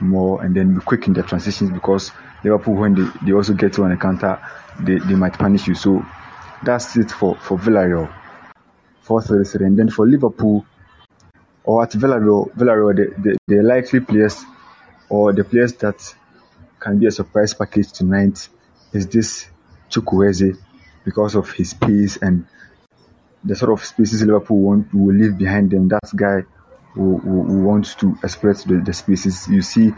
[0.00, 2.10] more and then be quick in their transitions because
[2.42, 4.40] Liverpool when they, they also get to an encounter
[4.80, 5.74] they, they might punish you.
[5.74, 6.04] So
[6.62, 8.12] that's it for, for Villarreal.
[9.06, 10.66] 4-3-3 and then for Liverpool
[11.64, 14.44] or at Villarreal, Villarreal the, the, the likely players
[15.08, 16.14] or the players that
[16.78, 18.48] can be a surprise package tonight
[18.92, 19.48] is this
[19.90, 20.58] Chukwueze
[21.04, 22.46] because of his pace and
[23.44, 25.88] the sort of spaces Liverpool want will leave behind them.
[25.88, 26.42] That guy
[26.92, 29.48] who, who, who wants to exploit the, the, spaces.
[29.48, 29.92] You see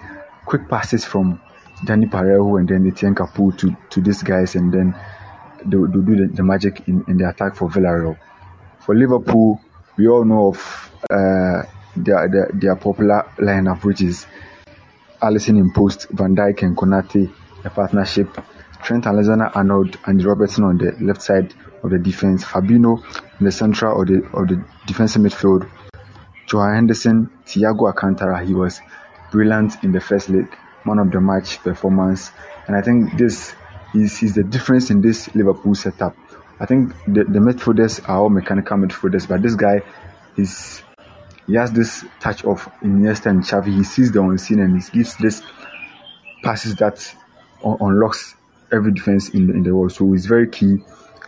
[0.45, 1.41] quick passes from
[1.85, 4.95] Dani Parejo and then Etienne Capoue to, to these guys and then
[5.65, 8.19] they, will do the, the magic in, in the attack for Villarreal.
[8.81, 9.61] For Liverpool,
[9.97, 11.63] we all know of uh,
[11.97, 14.27] their, their, their popular lineup, which is
[15.23, 17.31] Alisson in post, Van Dijk and Konate,
[17.65, 18.39] a partnership
[18.83, 23.03] Trent Alexander-Arnold and Robertson on the left side of the defense, Fabinho
[23.39, 25.69] in the central of the of the defensive midfield,
[26.47, 28.45] Jordan Henderson, Thiago Alcantara.
[28.45, 28.81] He was
[29.31, 30.47] brilliant in the first leg,
[30.85, 32.31] man of the match performance,
[32.67, 33.55] and I think this
[33.95, 36.17] is, is the difference in this Liverpool setup.
[36.59, 39.83] I think the, the midfielders are all mechanical midfielders, but this guy
[40.37, 40.83] is
[41.47, 43.75] he has this touch of Iniesta and Xavi.
[43.75, 45.43] He sees the unseen and he gives this
[46.45, 47.13] passes that
[47.65, 48.37] un- unlocks
[48.73, 49.93] every defense in the, in the world.
[49.93, 50.79] So he's very key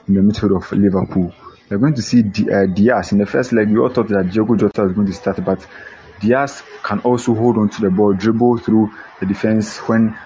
[0.07, 1.35] in the midfield of Liverpool.
[1.69, 3.71] We're going to see D- uh, Diaz in the first leg.
[3.71, 5.67] We all thought that Diogo Jota was going to start, but
[6.23, 10.17] Diaz can also hold on to the ball, dribble through the defense when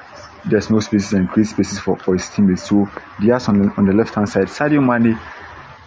[0.45, 2.69] there's no spaces and create spaces for, for his teammates.
[2.69, 2.89] So
[3.21, 5.19] Diaz on the, on the left hand side, Sadio Mane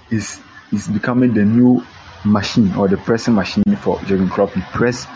[0.09, 0.41] is
[0.71, 1.83] is becoming the new
[2.25, 4.51] machine or the pressing machine for Jurgen Klopp.
[4.51, 5.07] He press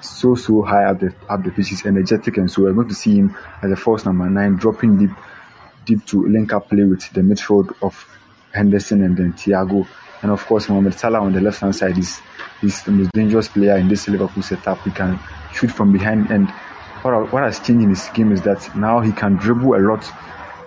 [0.00, 1.68] so so high up the up the pitch.
[1.68, 4.98] He's energetic, and so we're going to see him as a false number nine, dropping
[4.98, 5.16] deep
[5.84, 8.06] deep to link up play with the midfield of
[8.52, 9.86] Henderson and then Thiago.
[10.22, 12.20] And of course, Mohamed Salah on the left hand side is,
[12.62, 14.80] is the most dangerous player in this Liverpool setup.
[14.82, 15.18] He can
[15.52, 16.30] shoot from behind.
[16.30, 16.48] And
[17.02, 20.08] what, what has changed in his game is that now he can dribble a lot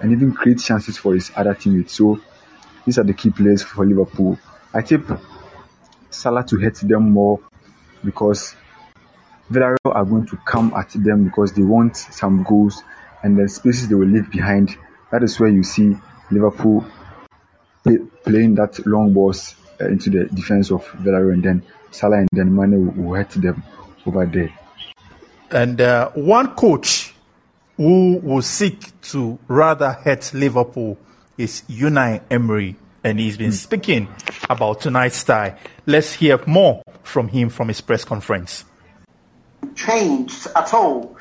[0.02, 1.94] and even create chances for his other teammates.
[1.94, 2.20] So
[2.86, 4.38] these are the key players for Liverpool.
[4.74, 5.10] I tip
[6.10, 7.40] Salah to hit them more
[8.04, 8.56] because
[9.50, 12.84] Villarreal are going to come at them because they want some goals
[13.24, 14.78] and the spaces they will leave behind
[15.12, 15.96] that is where you see
[16.32, 16.86] Liverpool
[18.24, 22.56] playing that long balls uh, into the defense of Villarreal, and then Salah and then
[22.56, 23.64] Mane will, will hit them
[24.06, 24.54] over there.
[25.52, 27.14] And uh, one coach
[27.78, 30.98] who will seek to rather hurt Liverpool
[31.38, 33.54] is Unai Emery, and he's been mm.
[33.54, 34.08] speaking
[34.50, 35.58] about tonight's tie.
[35.86, 38.66] Let's hear more from him from his press conference.
[39.76, 41.18] Changed at all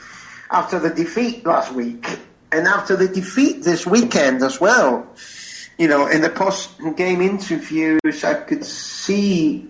[0.50, 2.06] after the defeat last week
[2.52, 5.06] and after the defeat this weekend as well,
[5.78, 9.68] you know, in the post-game interviews, I could see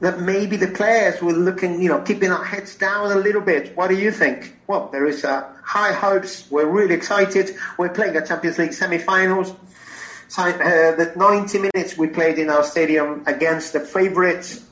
[0.00, 3.74] that maybe the players were looking, you know, keeping our heads down a little bit.
[3.76, 4.56] What do you think?
[4.66, 6.50] Well, there is uh, high hopes.
[6.50, 7.56] We're really excited.
[7.78, 9.54] We're playing a Champions League semi-finals.
[10.36, 10.52] Uh,
[10.96, 14.64] the 90 minutes we played in our stadium against the favourites,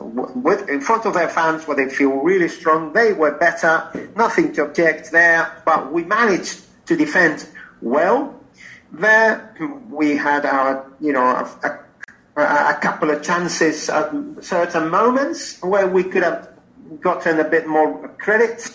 [0.68, 2.92] in front of their fans, where they feel really strong.
[2.92, 3.88] They were better.
[4.16, 7.49] Nothing to object there, but we managed to defend
[7.80, 8.38] well.
[8.99, 9.55] There,
[9.90, 11.80] we had our, you know, a,
[12.36, 16.51] a, a couple of chances at certain moments where we could have
[17.01, 18.70] gotten a bit more credit.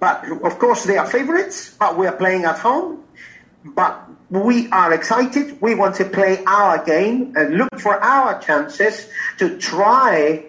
[0.00, 3.04] But of course, they are favourites, but we are playing at home.
[3.64, 5.60] But we are excited.
[5.60, 10.44] We want to play our game and look for our chances to try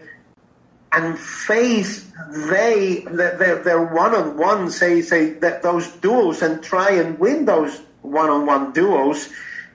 [0.91, 2.09] and face
[2.49, 8.73] they their, their one-on-one say say that those duels and try and win those one-on-one
[8.73, 9.29] duos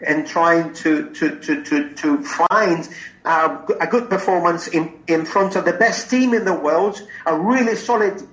[0.07, 2.89] and trying to to to to, to find
[3.24, 7.39] uh, a good performance in in front of the best team in the world a
[7.39, 8.26] really solid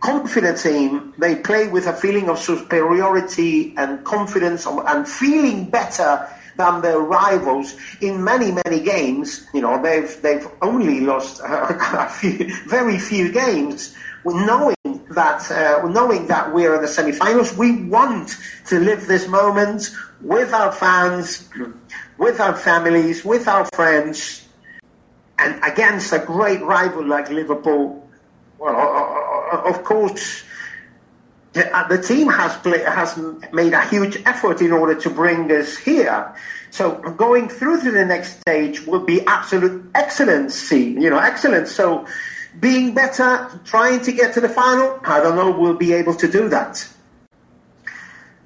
[0.00, 6.28] confident team they play with a feeling of superiority and confidence and feeling better
[6.60, 9.46] than their rivals in many, many games.
[9.54, 13.94] You know, they've, they've only lost a few, very few games.
[14.24, 14.76] Knowing
[15.10, 18.36] that, uh, knowing that we're in the semi-finals, we want
[18.66, 19.90] to live this moment
[20.20, 21.48] with our fans,
[22.18, 24.46] with our families, with our friends,
[25.38, 28.08] and against a great rival like Liverpool.
[28.58, 28.76] Well,
[29.64, 30.44] of course,
[31.56, 33.18] uh, the team has play, has
[33.52, 36.32] made a huge effort in order to bring us here.
[36.70, 41.72] So going through to the next stage will be absolute excellency, you know, excellence.
[41.72, 42.06] So
[42.58, 46.28] being better, trying to get to the final, I don't know, we'll be able to
[46.28, 46.86] do that.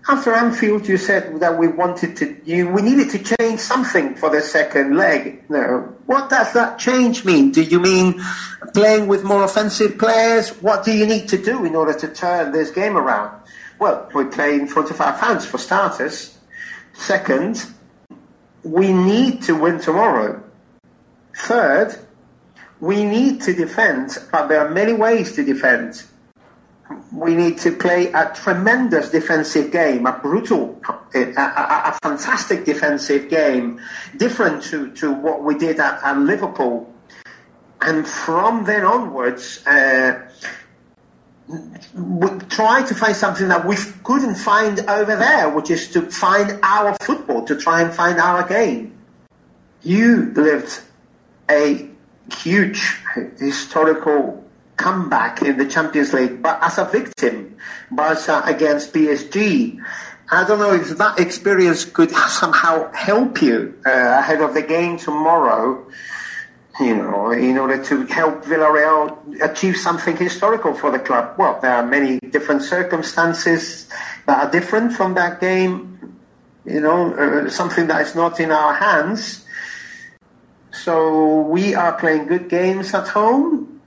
[0.08, 4.28] after Anfield, you said that we wanted to, you, we needed to change something for
[4.28, 5.42] the second leg.
[5.48, 5.94] No.
[6.06, 7.50] What does that change mean?
[7.50, 8.20] Do you mean
[8.74, 10.50] playing with more offensive players?
[10.62, 13.40] What do you need to do in order to turn this game around?
[13.78, 16.38] Well, we play in front of our fans for starters.
[16.92, 17.64] Second,
[18.62, 20.42] we need to win tomorrow.
[21.36, 21.98] Third,
[22.84, 26.04] we need to defend, but there are many ways to defend
[27.12, 30.80] we need to play a tremendous defensive game, a brutal,
[31.14, 33.80] a, a, a fantastic defensive game,
[34.16, 36.92] different to, to what we did at, at Liverpool.
[37.80, 40.28] And from then onwards, uh,
[41.46, 46.58] we try to find something that we couldn't find over there, which is to find
[46.62, 48.96] our football, to try and find our game.
[49.82, 50.80] You lived
[51.50, 51.90] a
[52.32, 52.96] huge
[53.38, 54.44] historical
[54.76, 57.56] comeback in the Champions League, but as a victim,
[57.90, 59.80] Barca against PSG.
[60.30, 64.96] I don't know if that experience could somehow help you uh, ahead of the game
[64.98, 65.86] tomorrow,
[66.80, 71.34] you know, in order to help Villarreal achieve something historical for the club.
[71.38, 73.86] Well, there are many different circumstances
[74.26, 76.18] that are different from that game,
[76.64, 79.43] you know, uh, something that is not in our hands.
[80.74, 83.80] So we are playing good games at home.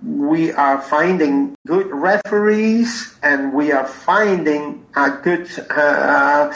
[0.00, 6.54] We are finding good referees and we are finding a good uh,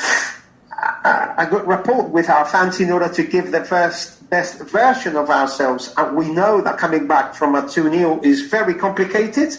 [1.05, 5.29] a, good rapport with our fans in order to give the first best version of
[5.29, 5.93] ourselves.
[5.99, 9.51] And we know that coming back from a 2 0 is very complicated.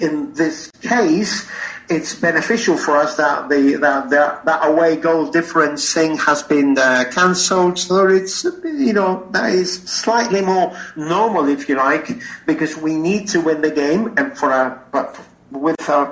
[0.00, 1.46] In this case,
[1.90, 6.78] it's beneficial for us that the that, that, that away goal difference thing has been
[6.78, 7.78] uh, cancelled.
[7.78, 12.08] So it's you know that is slightly more normal, if you like,
[12.46, 15.20] because we need to win the game, and for a but
[15.50, 16.02] with a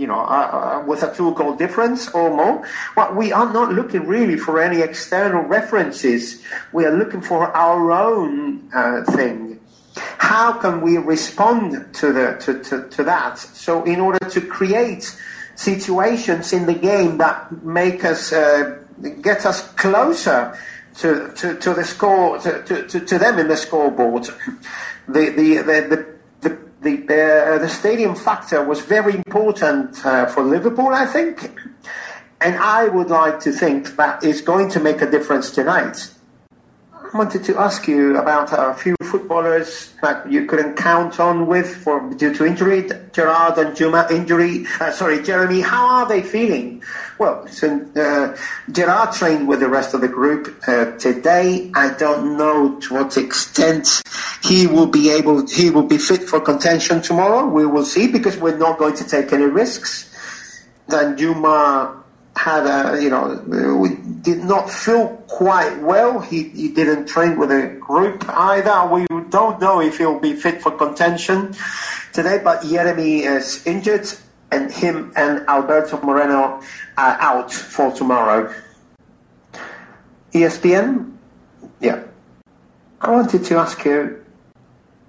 [0.00, 2.66] you know, uh, uh, with a two goal difference or more.
[2.96, 6.42] Well, we are not looking really for any external references.
[6.72, 9.60] We are looking for our own uh, thing.
[10.16, 13.38] How can we respond to, the, to, to, to that?
[13.38, 15.14] So, in order to create
[15.54, 18.78] situations in the game that make us, uh,
[19.20, 20.56] get us closer
[20.98, 24.28] to, to, to the score, to, to, to them in the scoreboard.
[25.08, 26.19] The, the, the, the
[26.82, 31.52] the uh, the stadium factor was very important uh, for Liverpool, I think,
[32.40, 36.10] and I would like to think that is going to make a difference tonight.
[37.12, 41.82] I wanted to ask you about a few footballers that you couldn't count on with
[41.82, 44.64] for due to injury, Gerard Danjuma injury.
[44.78, 45.60] Uh, sorry, Yeremy.
[45.60, 46.84] How are they feeling?
[47.18, 48.36] Well, so, uh,
[48.70, 51.72] Gerard trained with the rest of the group uh, today.
[51.74, 54.02] I don't know to what extent
[54.44, 55.44] he will be able.
[55.48, 57.44] He will be fit for contention tomorrow.
[57.44, 60.08] We will see because we're not going to take any risks.
[60.88, 62.04] Danjuma
[62.36, 63.42] had a, you know,
[63.76, 66.20] we did not feel quite well.
[66.20, 68.86] He, he didn't train with a group either.
[68.92, 71.54] We don't know if he'll be fit for contention
[72.12, 74.08] today, but Yeremy is injured
[74.50, 76.60] and him and Alberto Moreno
[76.96, 78.52] are out for tomorrow.
[80.32, 81.16] ESPN?
[81.80, 82.04] Yeah.
[83.00, 84.24] I wanted to ask you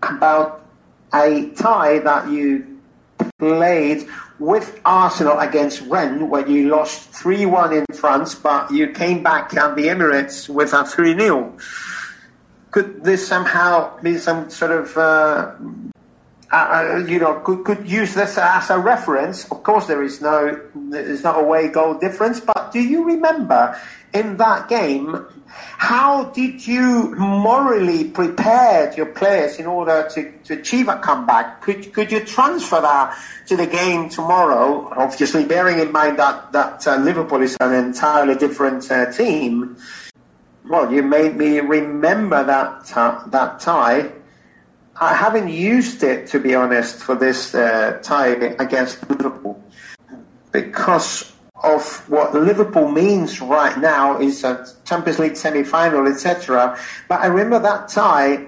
[0.01, 0.65] about
[1.13, 2.79] a tie that you
[3.37, 4.07] played
[4.41, 9.53] with Arsenal against Rennes, where you lost 3 1 in France, but you came back
[9.53, 11.55] at the Emirates with a 3 0.
[12.71, 15.51] Could this somehow be some sort of, uh,
[16.51, 19.45] uh, you know, could, could use this as a reference?
[19.51, 23.79] Of course, there is no, there's not a way goal difference, but do you remember
[24.13, 25.25] in that game
[25.77, 31.61] how did you morally prepare your players in order to, to achieve a comeback?
[31.61, 34.91] Could, could you transfer that to the game tomorrow?
[34.95, 39.77] Obviously, bearing in mind that, that uh, Liverpool is an entirely different uh, team.
[40.69, 44.11] Well, you made me remember that, uh, that tie.
[45.01, 49.59] I haven't used it, to be honest, for this uh, tie against Liverpool
[50.51, 56.77] because of what Liverpool means right now is a Champions League semi-final, etc.
[57.09, 58.45] But I remember that tie,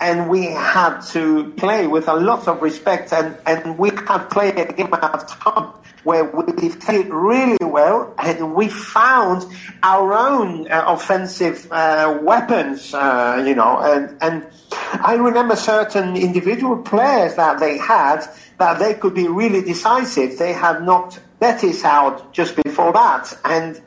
[0.00, 4.58] and we had to play with a lot of respect, and, and we had played
[4.58, 5.72] a game of time
[6.04, 9.44] where we defended really well, and we found
[9.82, 14.46] our own uh, offensive uh, weapons, uh, you know, and and
[14.92, 18.26] I remember certain individual players that they had
[18.58, 20.38] that they could be really decisive.
[20.38, 23.36] They had knocked Betis out just before that.
[23.44, 23.80] And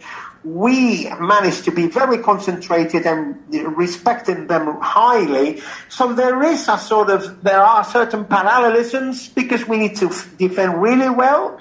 [0.44, 3.38] we managed to be very concentrated and
[3.78, 5.62] respecting them highly.
[5.90, 10.08] So there is a sort of, there are certain parallelisms because we need to
[10.38, 11.60] defend really well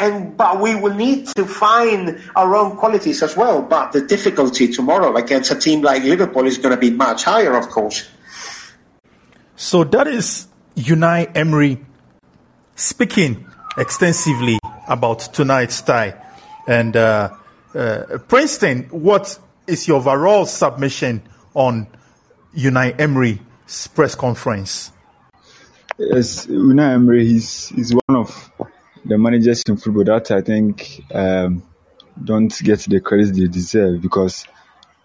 [0.00, 3.62] and but we will need to find our own qualities as well.
[3.62, 7.56] But the difficulty tomorrow against a team like Liverpool is going to be much higher,
[7.56, 8.08] of course.
[9.56, 10.46] So that is
[10.76, 11.84] Unai Emery
[12.76, 13.44] speaking
[13.76, 16.14] extensively about tonight's tie.
[16.66, 17.30] And uh,
[17.74, 21.22] uh, Princeton, what is your overall submission
[21.54, 21.86] on
[22.54, 24.92] Unai Emery's press conference?
[25.98, 28.52] Yes, Unai Emery, he's, he's one of
[29.04, 31.62] the managers in football that I think um,
[32.22, 34.44] don't get the credit they deserve because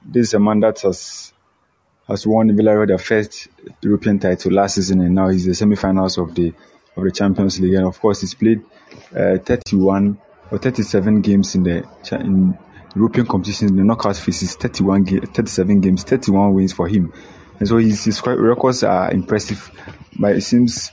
[0.05, 1.33] this is a man that has
[2.07, 3.47] has won Villarreal their first
[3.81, 6.53] European title last season, and now he's the semi-finals of the
[6.95, 7.75] of the Champions League.
[7.75, 8.61] And of course, he's played
[9.15, 10.19] uh, 31
[10.51, 12.57] or 37 games in the in
[12.95, 13.71] European competitions.
[13.71, 17.13] In the knockout phases, 31 ga- 37 games, 31 wins for him.
[17.59, 19.71] And so his, his records are impressive,
[20.19, 20.91] but it seems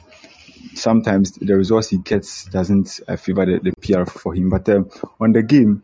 [0.74, 4.50] sometimes the results he gets doesn't uh, favor the, the PR for him.
[4.50, 4.90] But um,
[5.20, 5.82] on the game,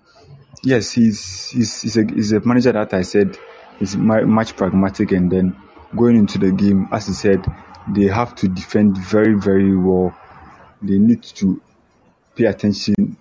[0.63, 3.39] yes, he's he's he's a, he's a manager that I said
[3.81, 5.57] is much pragmatic, and then
[5.95, 7.45] going into the game, as he said,
[7.89, 10.17] they have to defend very very well.
[10.83, 11.61] They need to
[12.35, 13.17] pay attention,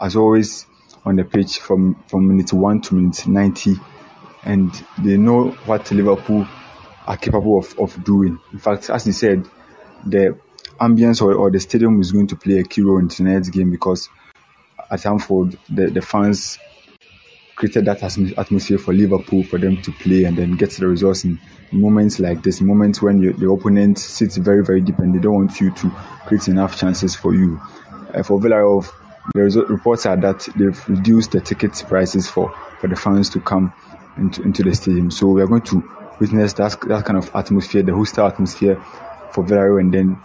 [0.00, 0.66] as always,
[1.04, 3.74] on the pitch from from minute one to minute ninety,
[4.44, 6.46] and they know what Liverpool
[7.06, 8.38] are capable of, of doing.
[8.52, 9.46] In fact, as he said,
[10.04, 10.38] the
[10.80, 13.70] ambience or, or the stadium is going to play a key role in tonight's game
[13.70, 14.08] because
[14.90, 16.58] at Anfield, the, the fans
[17.56, 18.02] created that
[18.38, 21.40] atmosphere for Liverpool for them to play and then get the results in
[21.72, 25.34] moments like this, moments when you, the opponent sits very, very deep and they don't
[25.34, 25.90] want you to
[26.26, 27.60] create enough chances for you.
[28.14, 28.88] Uh, for Villarreal,
[29.34, 33.40] the result, reports are that they've reduced the ticket prices for, for the fans to
[33.40, 33.72] come
[34.16, 35.10] into, into the stadium.
[35.10, 35.82] So we are going to
[36.20, 38.76] witness that, that kind of atmosphere, the hostile atmosphere
[39.32, 40.18] for Villarreal and then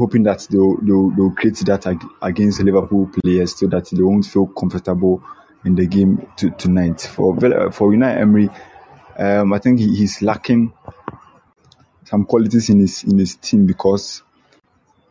[0.00, 1.86] hoping that they'll, they'll, they'll create that
[2.22, 5.22] against Liverpool players so that they won't feel comfortable
[5.64, 7.02] in the game to, tonight.
[7.02, 7.36] For
[7.70, 8.48] for Unai Emery,
[9.18, 10.72] um, I think he, he's lacking
[12.04, 14.22] some qualities in his in his team because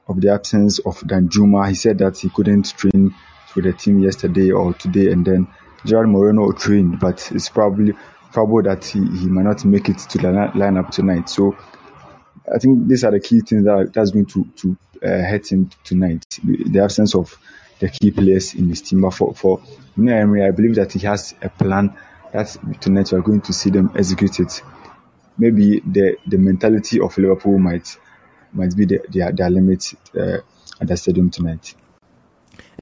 [0.08, 1.70] of the absence of Danjuma.
[1.70, 3.14] He said that he couldn't train
[3.56, 5.48] with the team yesterday or today, and then
[5.86, 7.94] Gerard Moreno trained, but it's probably
[8.32, 11.30] probable that he, he might not make it to the lineup tonight.
[11.30, 11.56] So
[12.54, 15.70] I think these are the key things that that's going to to uh, hurt him
[15.84, 16.26] tonight.
[16.44, 17.38] The absence of
[17.80, 19.02] the key players in his team.
[19.02, 19.62] But for for
[19.98, 21.96] Emery, I believe that he has a plan
[22.34, 24.62] that tonight we are going to see them execute it.
[25.38, 27.98] Maybe the the mentality of Liverpool might
[28.54, 30.38] might be the, their their limit uh,
[30.82, 31.76] at the stadium tonight.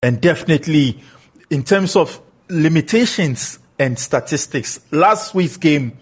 [0.02, 1.02] And definitely,
[1.50, 5.98] in terms of limitations and statistics, last week's game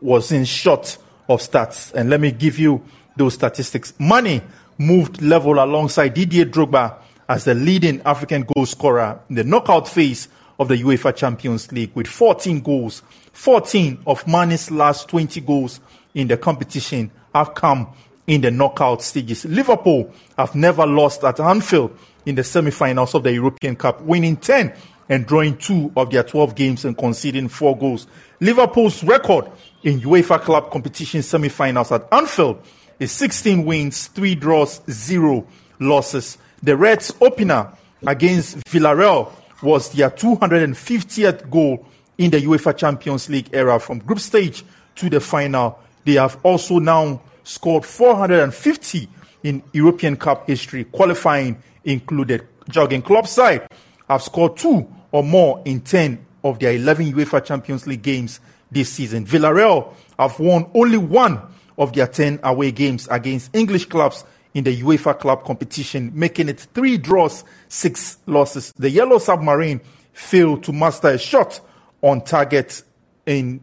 [0.00, 0.98] was in short
[1.28, 1.92] of stats.
[1.92, 2.82] And let me give you
[3.16, 3.94] those statistics.
[3.98, 4.42] Mane
[4.78, 6.98] moved level alongside Didier Drogba
[7.28, 11.90] as the leading African goal scorer in the knockout phase of the UEFA Champions League
[11.94, 13.02] with 14 goals.
[13.32, 15.80] 14 of Mane's last 20 goals
[16.14, 17.88] in the competition have come
[18.26, 19.44] in the knockout stages.
[19.44, 24.72] Liverpool have never lost at Anfield in the semi-finals of the European Cup, winning 10
[25.08, 28.06] and drawing two of their 12 games and conceding four goals.
[28.40, 29.46] Liverpool's record
[29.84, 32.60] in UEFA club competition semi-finals at Anfield
[32.98, 35.46] is 16 wins, 3 draws, 0
[35.78, 36.38] losses.
[36.62, 37.72] The Reds' opener
[38.06, 39.32] against Villarreal
[39.62, 41.86] was their 250th goal
[42.18, 44.64] in the UEFA Champions League era from group stage
[44.96, 45.78] to the final.
[46.04, 49.08] They have also now scored 450
[49.42, 52.46] in European Cup history, qualifying included.
[52.68, 53.68] Jurgen Klopp's side
[54.08, 58.40] have scored two or more in 10 of their 11 UEFA Champions League games
[58.70, 59.24] this season.
[59.24, 61.40] Villarreal have won only one
[61.78, 64.24] of their 10 away games against English clubs
[64.54, 68.72] in the UEFA club competition, making it three draws, six losses.
[68.76, 69.80] The Yellow Submarine
[70.12, 71.60] failed to master a shot
[72.00, 72.82] on target
[73.26, 73.60] in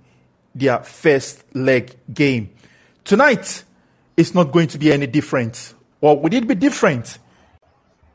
[0.54, 2.52] their first leg game.
[3.04, 3.64] Tonight,
[4.16, 5.74] it's not going to be any different.
[6.00, 7.18] Or would it be different?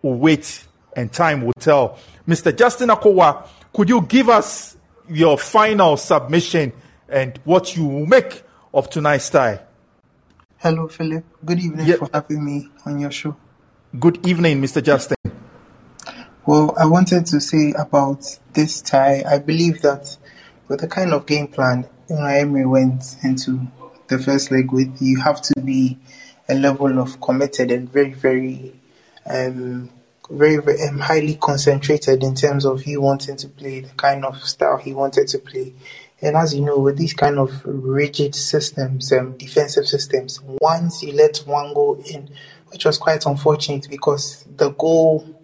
[0.03, 1.99] We'll wait and time will tell.
[2.29, 2.57] Mr.
[2.57, 4.77] Justin Akowa, could you give us
[5.09, 6.73] your final submission
[7.09, 8.43] and what you make
[8.73, 9.61] of tonight's tie?
[10.61, 11.25] Hello, Philip.
[11.45, 12.01] Good evening yep.
[12.01, 13.37] for having me on your show.
[13.97, 14.83] Good evening, Mr.
[14.83, 15.17] Justin.
[16.45, 19.23] Well, I wanted to say about this tie.
[19.25, 20.17] I believe that
[20.67, 23.69] with the kind of game plan Emery went into
[24.09, 25.97] the first leg with, you have to be
[26.49, 28.75] a level of committed and very, very
[29.27, 29.91] um,
[30.29, 34.43] very, very um, highly concentrated in terms of you wanting to play the kind of
[34.43, 35.73] style he wanted to play.
[36.21, 41.13] And as you know, with these kind of rigid systems, um, defensive systems, once you
[41.13, 42.31] let one go in,
[42.69, 45.35] which was quite unfortunate because the goal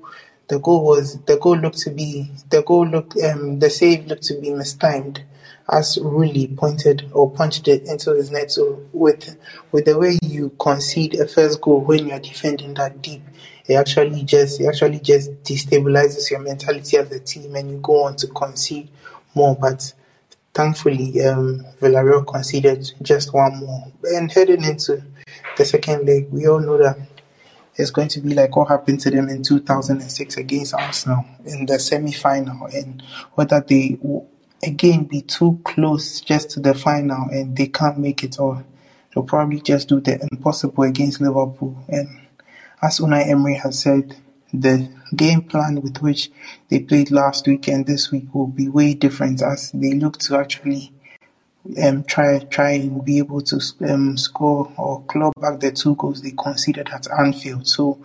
[0.49, 4.25] the goal was the goal looked to be the goal looked um the save looked
[4.25, 5.25] to be mistimed
[5.71, 8.51] as Rulli pointed or punched it into his net.
[8.51, 9.37] So with
[9.73, 13.23] with the way you concede a first goal when you're defending that deep,
[13.67, 18.05] it actually just it actually just destabilizes your mentality as a team and you go
[18.05, 18.91] on to concede
[19.35, 19.57] more.
[19.57, 19.95] But
[20.55, 23.93] thankfully, um, Villarreal conceded just one more.
[24.05, 25.03] And heading into
[25.57, 26.97] the second leg, we all know that
[27.77, 31.79] it's going to be like what happened to them in 2006 against Arsenal in the
[31.79, 33.03] semi-final, and
[33.35, 33.99] whether they
[34.63, 38.65] again be too close just to the final and they can't make it, or
[39.13, 41.85] they'll probably just do the impossible against Liverpool.
[41.89, 42.09] And
[42.81, 44.17] as Unai Emery has said,
[44.61, 46.31] the game plan with which
[46.69, 50.37] they played last week and this week will be way different as they look to
[50.37, 50.93] actually
[51.83, 56.23] um, try try and be able to um, score or claw back the two goals
[56.23, 57.67] they conceded at Anfield.
[57.67, 57.99] So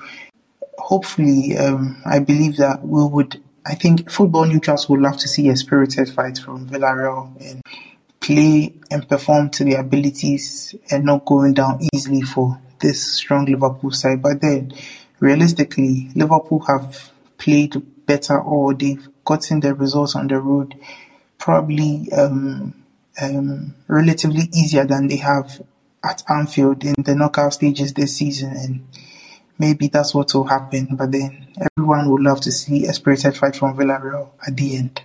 [0.77, 3.41] hopefully, um, I believe that we would.
[3.65, 7.61] I think football Newcastle would love to see a spirited fight from Villarreal and
[8.19, 13.91] play and perform to their abilities and not going down easily for this strong Liverpool
[13.91, 14.21] side.
[14.21, 14.73] But then,
[15.19, 20.75] realistically, Liverpool have played better or they've gotten the results on the road.
[21.37, 22.73] Probably um,
[23.21, 25.61] um, relatively easier than they have
[26.03, 28.87] at Anfield in the knockout stages this season, and
[29.57, 30.87] maybe that's what will happen.
[30.91, 31.47] But then
[31.77, 35.01] everyone would love to see a spirited fight from Villarreal at the end.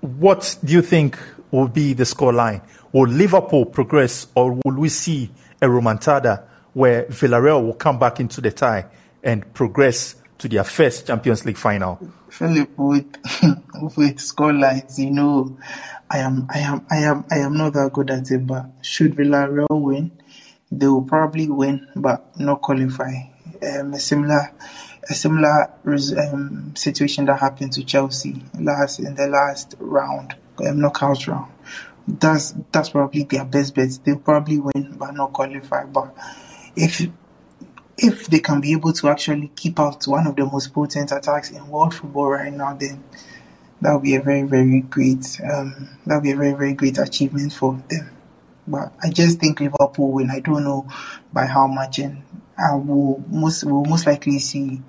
[0.00, 1.18] What do you think
[1.50, 2.62] will be the scoreline?
[2.92, 6.44] Will Liverpool progress, or will we see a remontada
[6.74, 8.86] where Villarreal will come back into the tie
[9.22, 11.98] and progress to their first Champions League final?
[12.28, 13.16] Philip, with
[13.96, 15.56] with scorelines, you know,
[16.10, 18.46] I am, I am, I am, I am not that good at it.
[18.46, 20.12] But should Villarreal win,
[20.70, 23.12] they will probably win, but not qualify.
[23.62, 24.52] Um, a similar,
[25.08, 30.34] a similar um, situation that happened to Chelsea last in the last round,
[30.66, 31.52] um, knockout round.
[32.08, 33.90] That's that's probably their best bet.
[34.04, 35.84] They'll probably win, but not qualify.
[35.84, 36.14] But
[36.80, 37.08] if
[37.98, 41.50] if they can be able to actually keep out one of the most potent attacks
[41.50, 43.04] in world football right now, then
[43.82, 46.96] that would be a very, very great, um, that would be a very, very great
[46.96, 48.10] achievement for them.
[48.66, 50.30] But I just think Liverpool win.
[50.30, 50.88] I don't know
[51.32, 52.22] by how much, and
[52.58, 54.80] I will most will most likely see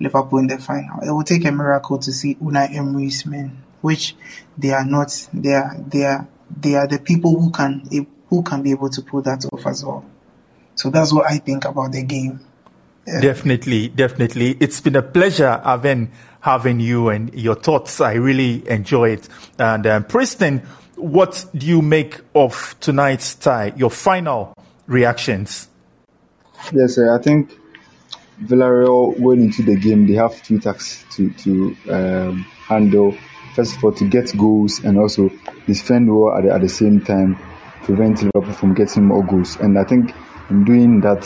[0.00, 1.00] Liverpool in the final.
[1.00, 4.16] It will take a miracle to see Unai Emery's men, which
[4.56, 5.28] they are not.
[5.32, 7.88] They are they are they are the people who can
[8.28, 10.04] who can be able to pull that off as well.
[10.78, 12.38] So that's what I think about the game.
[13.04, 13.20] Yeah.
[13.20, 14.56] Definitely, definitely.
[14.60, 18.00] It's been a pleasure, Aven, having you and your thoughts.
[18.00, 19.28] I really enjoy it.
[19.58, 20.62] And um, Preston,
[20.94, 23.72] what do you make of tonight's tie?
[23.76, 24.54] Your final
[24.86, 25.68] reactions?
[26.72, 27.58] Yes, I think
[28.44, 30.06] Villarreal went into the game.
[30.06, 33.16] They have two tasks to to um, handle.
[33.56, 35.28] First of all, to get goals and also
[35.66, 37.36] defend well at the, at the same time,
[37.82, 39.56] prevent Liverpool from getting more goals.
[39.56, 40.14] And I think in
[40.64, 41.22] doing that,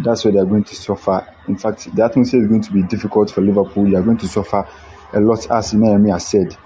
[0.00, 1.26] that's where they are going to suffer.
[1.48, 3.84] In fact, the atmosphere is going to be difficult for Liverpool.
[3.84, 4.66] They are going to suffer
[5.12, 6.56] a lot, as Naomi has said.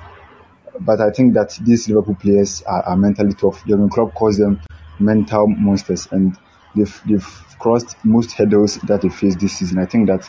[0.81, 3.65] But I think that these Liverpool players are, are mentally tough.
[3.67, 4.61] Jurgen Klopp calls them
[5.01, 6.37] mental monsters, and
[6.77, 7.27] they've, they've
[7.59, 9.79] crossed most hurdles that they faced this season.
[9.79, 10.29] I think that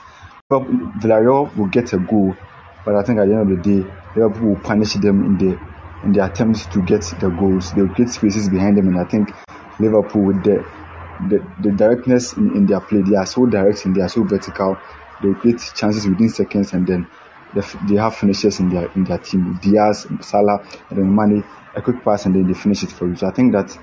[0.50, 2.36] Villarreal will get a goal,
[2.86, 5.60] but I think at the end of the day, Liverpool will punish them in the
[6.04, 7.74] in their attempts to get the goals.
[7.74, 9.32] They'll create spaces behind them, and I think
[9.80, 10.66] Liverpool with the
[11.28, 13.02] the, the directness in, in their play.
[13.02, 14.78] They are so direct and they are so vertical.
[15.22, 17.08] They create chances within seconds and then
[17.54, 19.60] they, they have finishes in their in their team.
[19.62, 21.44] Diaz, Salah, and then Mane,
[21.76, 23.16] a quick pass and then they finish it for you.
[23.16, 23.78] So I think that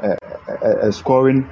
[0.00, 0.16] uh,
[0.62, 1.48] a, a, scoring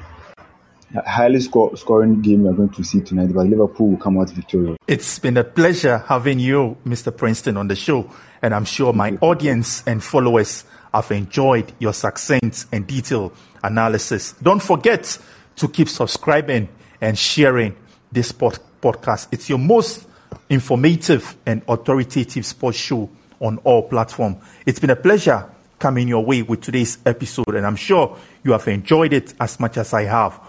[0.95, 4.19] a highly score, scoring game we are going to see tonight, but Liverpool will come
[4.19, 4.77] out victorious.
[4.87, 7.15] It's been a pleasure having you, Mr.
[7.15, 8.11] Princeton, on the show,
[8.41, 10.65] and I'm sure my audience and followers
[10.97, 14.33] have enjoyed your succinct and detailed analysis.
[14.43, 15.19] Don't forget
[15.57, 16.69] to keep subscribing
[17.01, 17.77] and sharing
[18.13, 19.29] this pod- podcast.
[19.33, 20.07] It's your most
[20.49, 24.43] informative and authoritative sports show on all platforms.
[24.65, 28.67] It's been a pleasure coming your way with today's episode, and I'm sure you have
[28.69, 30.41] enjoyed it as much as I have.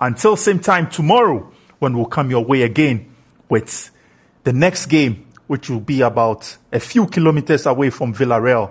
[0.00, 3.14] Until same time tomorrow, when we'll come your way again
[3.48, 3.90] with
[4.44, 8.70] the next game, which will be about a few kilometers away from Villarreal,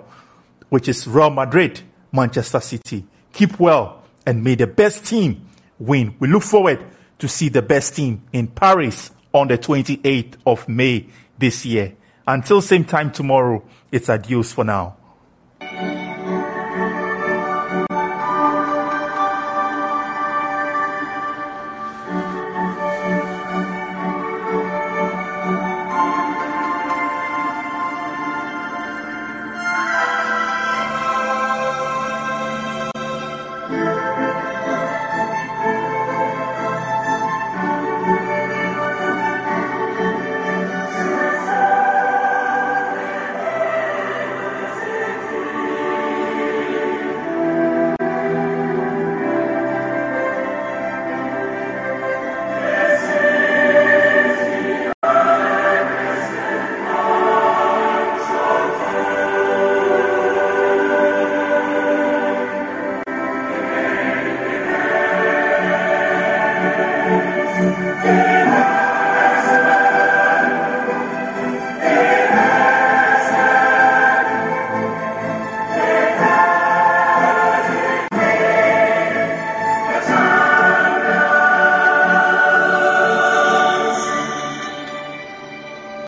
[0.69, 3.05] which is Real Madrid, Manchester City.
[3.33, 5.47] Keep well and may the best team
[5.77, 6.15] win.
[6.19, 6.83] We look forward
[7.19, 11.07] to see the best team in Paris on the 28th of May
[11.37, 11.93] this year.
[12.27, 14.97] Until same time tomorrow, it's adios for now.